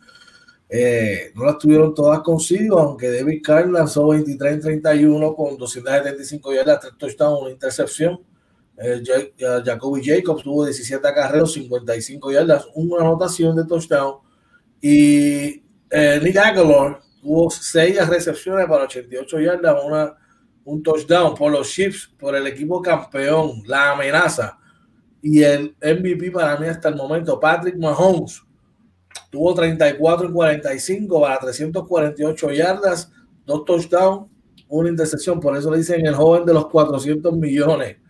[0.70, 6.54] eh, no las tuvieron todas consigo, aunque David Carr lanzó 23 en 31 con 275
[6.54, 8.20] yardas, 3 touchdowns, una intercepción.
[8.78, 9.02] Eh,
[9.66, 14.16] Jacoby Jacobs tuvo 17 acarreos, 55 yardas, una anotación de touchdown.
[14.82, 20.16] Y eh, Nick Aguilar tuvo 6 recepciones para 88 yardas, una
[20.68, 24.59] un touchdown por los Chiefs, por el equipo campeón, la amenaza.
[25.22, 28.41] Y el MVP para mí hasta el momento, Patrick Mahomes,
[29.32, 33.09] tuvo 34 en 45 para 348 yardas,
[33.45, 34.28] dos touchdowns,
[34.68, 35.39] una intercepción.
[35.39, 37.97] Por eso le dicen el joven de los 400 millones.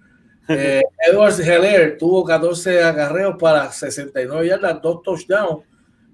[0.49, 5.65] Eh, Edwards Heller tuvo 14 agarreos para 69 yardas, dos touchdowns.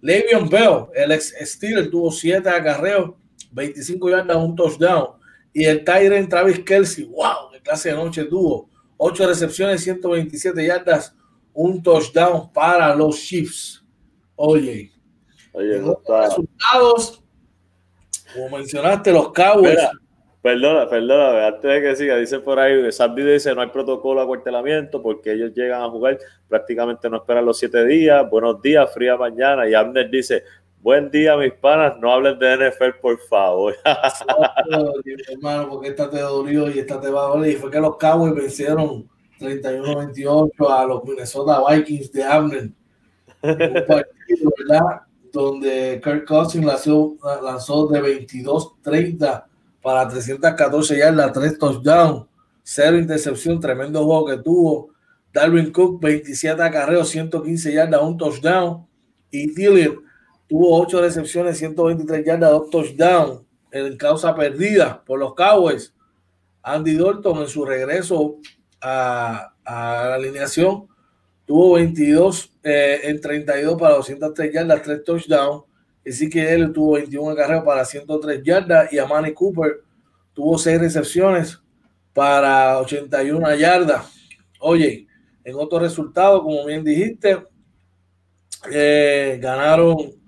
[0.01, 3.11] Le'Veon Bell, el ex Steeler, tuvo 7 agarreos,
[3.51, 5.22] 25 yardas, un touchdown.
[5.53, 8.69] Y el Tyrant Travis Kelsey, wow, qué clase de noche tuvo.
[8.97, 11.15] 8 recepciones, 127 yardas,
[11.53, 13.83] un touchdown para los Chiefs.
[14.35, 14.91] Oye,
[15.51, 17.23] Oye no resultados,
[18.33, 19.77] como mencionaste, los Cowboys.
[20.41, 24.23] perdona, perdona, antes de que siga, dice por ahí, Sandy dice no hay protocolo de
[24.23, 26.17] acuartelamiento porque ellos llegan a jugar,
[26.49, 30.43] prácticamente no esperan los siete días, buenos días, fría mañana, y Abner dice,
[30.83, 31.97] Buen día, mis panas.
[32.01, 33.73] No hablen de NFL, por favor.
[35.31, 37.53] hermano, porque esta te dolió y esta te va a doler.
[37.53, 39.09] Y fue que los Cowboys vencieron
[39.39, 42.63] 31-28 a los Minnesota Vikings de Abner.
[43.43, 45.01] Un partido, ¿verdad?
[45.31, 49.45] Donde Kirk Cousins lanzó, lanzó de 22-30
[49.81, 52.25] para 314 yardas, 3 touchdowns,
[52.61, 54.89] 0 intercepción, tremendo juego que tuvo.
[55.31, 58.85] Darwin Cook, 27 acarreos, 115 yardas, un touchdown.
[59.31, 60.03] Y Dillian
[60.53, 63.41] tuvo ocho recepciones, 123 yardas, dos touchdowns
[63.71, 65.95] en causa perdida por los Cowboys.
[66.61, 68.37] Andy Dalton en su regreso
[68.79, 70.87] a, la alineación
[71.47, 75.63] tuvo 22 eh, en 32 para 203 yardas, 3 touchdowns.
[76.07, 79.81] Así que él tuvo 21 carreras para 103 yardas y a Manny Cooper
[80.35, 81.59] tuvo 6 recepciones
[82.13, 84.05] para 81 yardas.
[84.59, 85.07] Oye,
[85.43, 87.43] en otro resultado, como bien dijiste,
[88.71, 90.21] eh, ganaron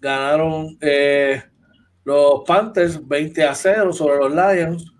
[0.00, 1.42] ganaron eh,
[2.04, 4.92] los Panthers 20 a 0 sobre los Lions.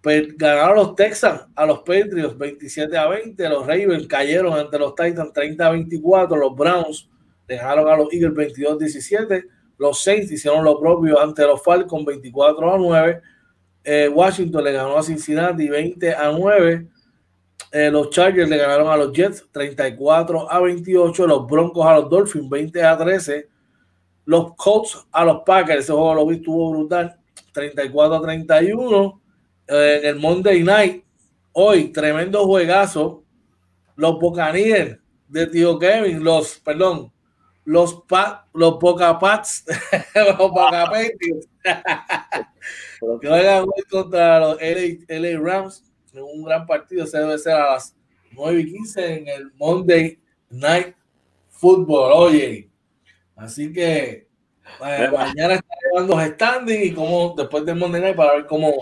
[0.00, 3.48] Pues ganaron los Texans a los Patriots 27 a 20.
[3.48, 6.36] Los Ravens cayeron ante los Titans 30 a 24.
[6.36, 7.08] Los Browns
[7.48, 9.44] dejaron a los Eagles 22 a 17.
[9.78, 13.20] Los Saints hicieron lo propio ante los Falcons 24 a 9.
[13.82, 16.88] Eh, Washington le ganó a Cincinnati 20 a 9.
[17.72, 21.26] Eh, los Chargers le ganaron a los Jets 34 a 28.
[21.26, 23.48] Los Broncos a los Dolphins 20 a 13.
[24.26, 25.84] Los Colts a los Packers.
[25.84, 27.18] Ese juego lo vi, estuvo brutal.
[27.52, 29.22] 34 a 31.
[29.68, 31.04] en el Monday Night,
[31.52, 33.24] hoy, tremendo juegazo.
[33.96, 37.10] Los Buccaneers de Tío Kevin, los, perdón,
[37.64, 39.64] los, pa, los Poca Pats,
[40.14, 41.48] los Poca Patriots,
[43.20, 47.04] que vayan hoy contra los LA, Rams en un gran partido.
[47.04, 47.96] Ese debe ser a las
[48.32, 50.18] 9 y 15 en el Monday
[50.50, 50.94] Night
[51.48, 52.12] Football.
[52.12, 52.70] Oye,
[53.36, 54.26] así que
[54.84, 58.72] eh, mañana está llevando standing y como después del Monday para ver cómo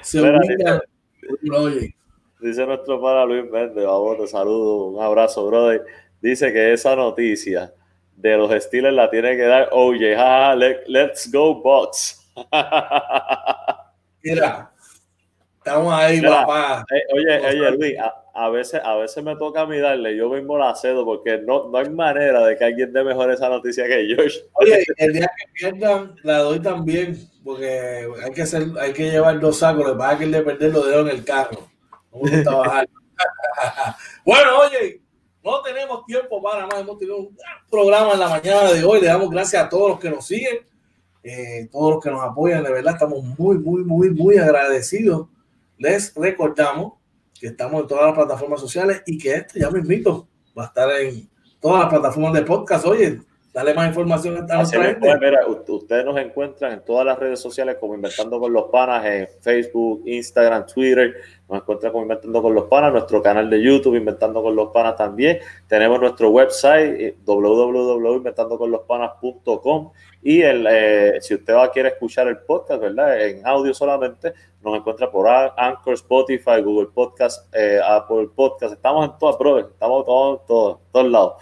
[0.00, 0.80] se ubica.
[1.52, 1.94] Oye.
[2.40, 5.84] Dice nuestro para Luis Méndez, vamos, te saludo, un abrazo, brother.
[6.20, 7.72] Dice que esa noticia
[8.14, 10.16] de los Steelers la tiene que dar oye,
[10.86, 12.30] let's go, bots.
[14.22, 14.70] Mira,
[15.58, 16.84] estamos ahí, papá.
[16.94, 18.14] Eh, oye, oye, Luis, a,
[18.50, 21.78] veces, a veces me toca a mí darle, yo mismo la cedo, porque no, no
[21.78, 24.16] hay manera de que alguien dé mejor esa noticia que yo.
[24.52, 29.40] Oye, el día que pierdan, la doy también, porque hay que, hacer, hay que llevar
[29.40, 31.68] dos sacos, le pasa que el de perder lo dejo en el carro.
[34.24, 35.00] bueno, oye,
[35.44, 36.80] no tenemos tiempo para más.
[36.80, 37.36] Hemos tenido un
[37.70, 39.00] programa en la mañana de hoy.
[39.00, 40.58] Le damos gracias a todos los que nos siguen,
[41.22, 42.62] eh, todos los que nos apoyan.
[42.62, 45.28] De verdad, estamos muy, muy, muy, muy agradecidos.
[45.78, 46.94] Les recordamos
[47.38, 50.66] que estamos en todas las plataformas sociales y que esto ya me invito va a
[50.66, 51.28] estar en
[51.60, 52.86] todas las plataformas de podcast.
[52.86, 53.20] Oye,
[53.56, 55.16] Dale más información a nuestra gente.
[55.18, 59.26] mira, ustedes nos encuentran en todas las redes sociales como Inventando con los Panas, en
[59.40, 61.14] Facebook, Instagram, Twitter.
[61.48, 64.96] Nos encuentran como Inventando con los Panas, nuestro canal de YouTube, Inventando con los Panas
[64.96, 65.38] también.
[65.66, 69.90] Tenemos nuestro website, eh, www.inventandoconlospanas.com.
[70.28, 73.24] Y el, eh, si usted va a quiere escuchar el podcast, ¿verdad?
[73.24, 78.72] En audio solamente, nos encuentra por Anchor, Spotify, Google Podcast, eh, Apple Podcast.
[78.74, 79.66] Estamos en todas, brother.
[79.70, 81.34] Estamos todos, todos, todos lados.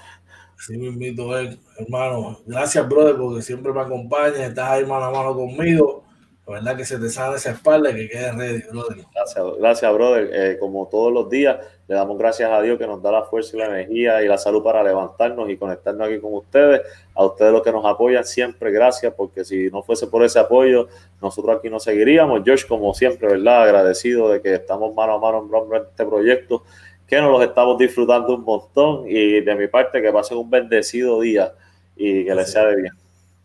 [0.58, 1.34] Sí, me invito,
[1.78, 2.38] hermano.
[2.44, 6.03] Gracias, brother, porque siempre me acompañas, estás ahí mano a mano conmigo.
[6.46, 8.98] La verdad que se te sale esa espalda y que quede ready, brother.
[9.14, 10.30] Gracias, gracias, brother.
[10.30, 11.56] Eh, como todos los días,
[11.88, 14.36] le damos gracias a Dios que nos da la fuerza y la energía y la
[14.36, 16.82] salud para levantarnos y conectarnos aquí con ustedes.
[17.14, 20.88] A ustedes los que nos apoyan, siempre gracias, porque si no fuese por ese apoyo,
[21.22, 22.42] nosotros aquí no seguiríamos.
[22.44, 23.62] Josh, como siempre, ¿verdad?
[23.62, 26.62] Agradecido de que estamos mano a mano en este proyecto
[27.06, 31.20] que nos los estamos disfrutando un montón y de mi parte que pasen un bendecido
[31.20, 31.52] día
[31.96, 33.03] y que les sea de bien.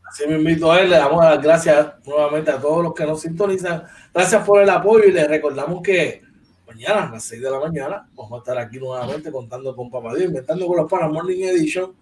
[0.10, 3.22] Así me invito a él, le damos las gracias nuevamente a todos los que nos
[3.22, 3.84] sintonizan.
[4.12, 6.24] Gracias por el apoyo y les recordamos que
[6.68, 10.16] mañana a las 6 de la mañana vamos a estar aquí nuevamente contando con Papá
[10.16, 11.94] Dios, inventando con los para Morning Edition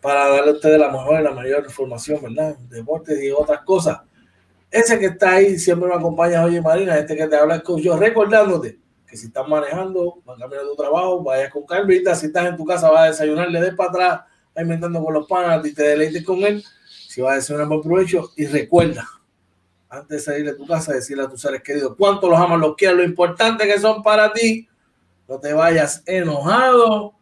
[0.00, 2.56] para darle a ustedes la mejor y la mayor información, ¿verdad?
[2.70, 4.00] Deportes y otras cosas.
[4.70, 7.98] Ese que está ahí siempre me acompaña, oye Marina, este que te habla es yo,
[7.98, 12.56] recordándote que si estás manejando, vas cambiar tu trabajo, vayas con calvita, si estás en
[12.56, 14.20] tu casa, vas a desayunar, le des para atrás,
[14.56, 16.64] inventando con los panas y te deleites con él,
[17.12, 19.06] si vas a desayunar buen provecho y recuerda,
[19.90, 22.74] antes de salir de tu casa, decirle a tus seres queridos cuánto los amas, los
[22.74, 24.66] quieres, lo importante que son para ti,
[25.28, 27.12] no te vayas enojado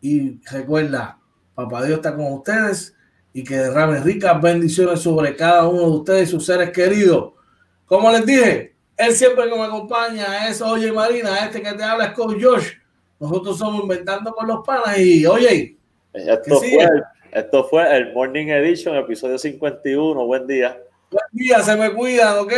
[0.00, 1.18] y recuerda,
[1.56, 2.94] papá Dios está con ustedes
[3.32, 7.32] y que derrame ricas bendiciones sobre cada uno de ustedes y sus seres queridos.
[7.86, 12.04] Como les dije, él siempre que me acompaña es Oye Marina, este que te habla
[12.04, 12.68] es con Josh.
[13.18, 15.76] Nosotros somos inventando con los panas y oye.
[16.12, 16.88] Esto fue,
[17.32, 20.26] esto fue el Morning Edition, episodio 51.
[20.26, 20.78] Buen día.
[21.10, 22.52] Buen día, se me cuidan, ¿ok?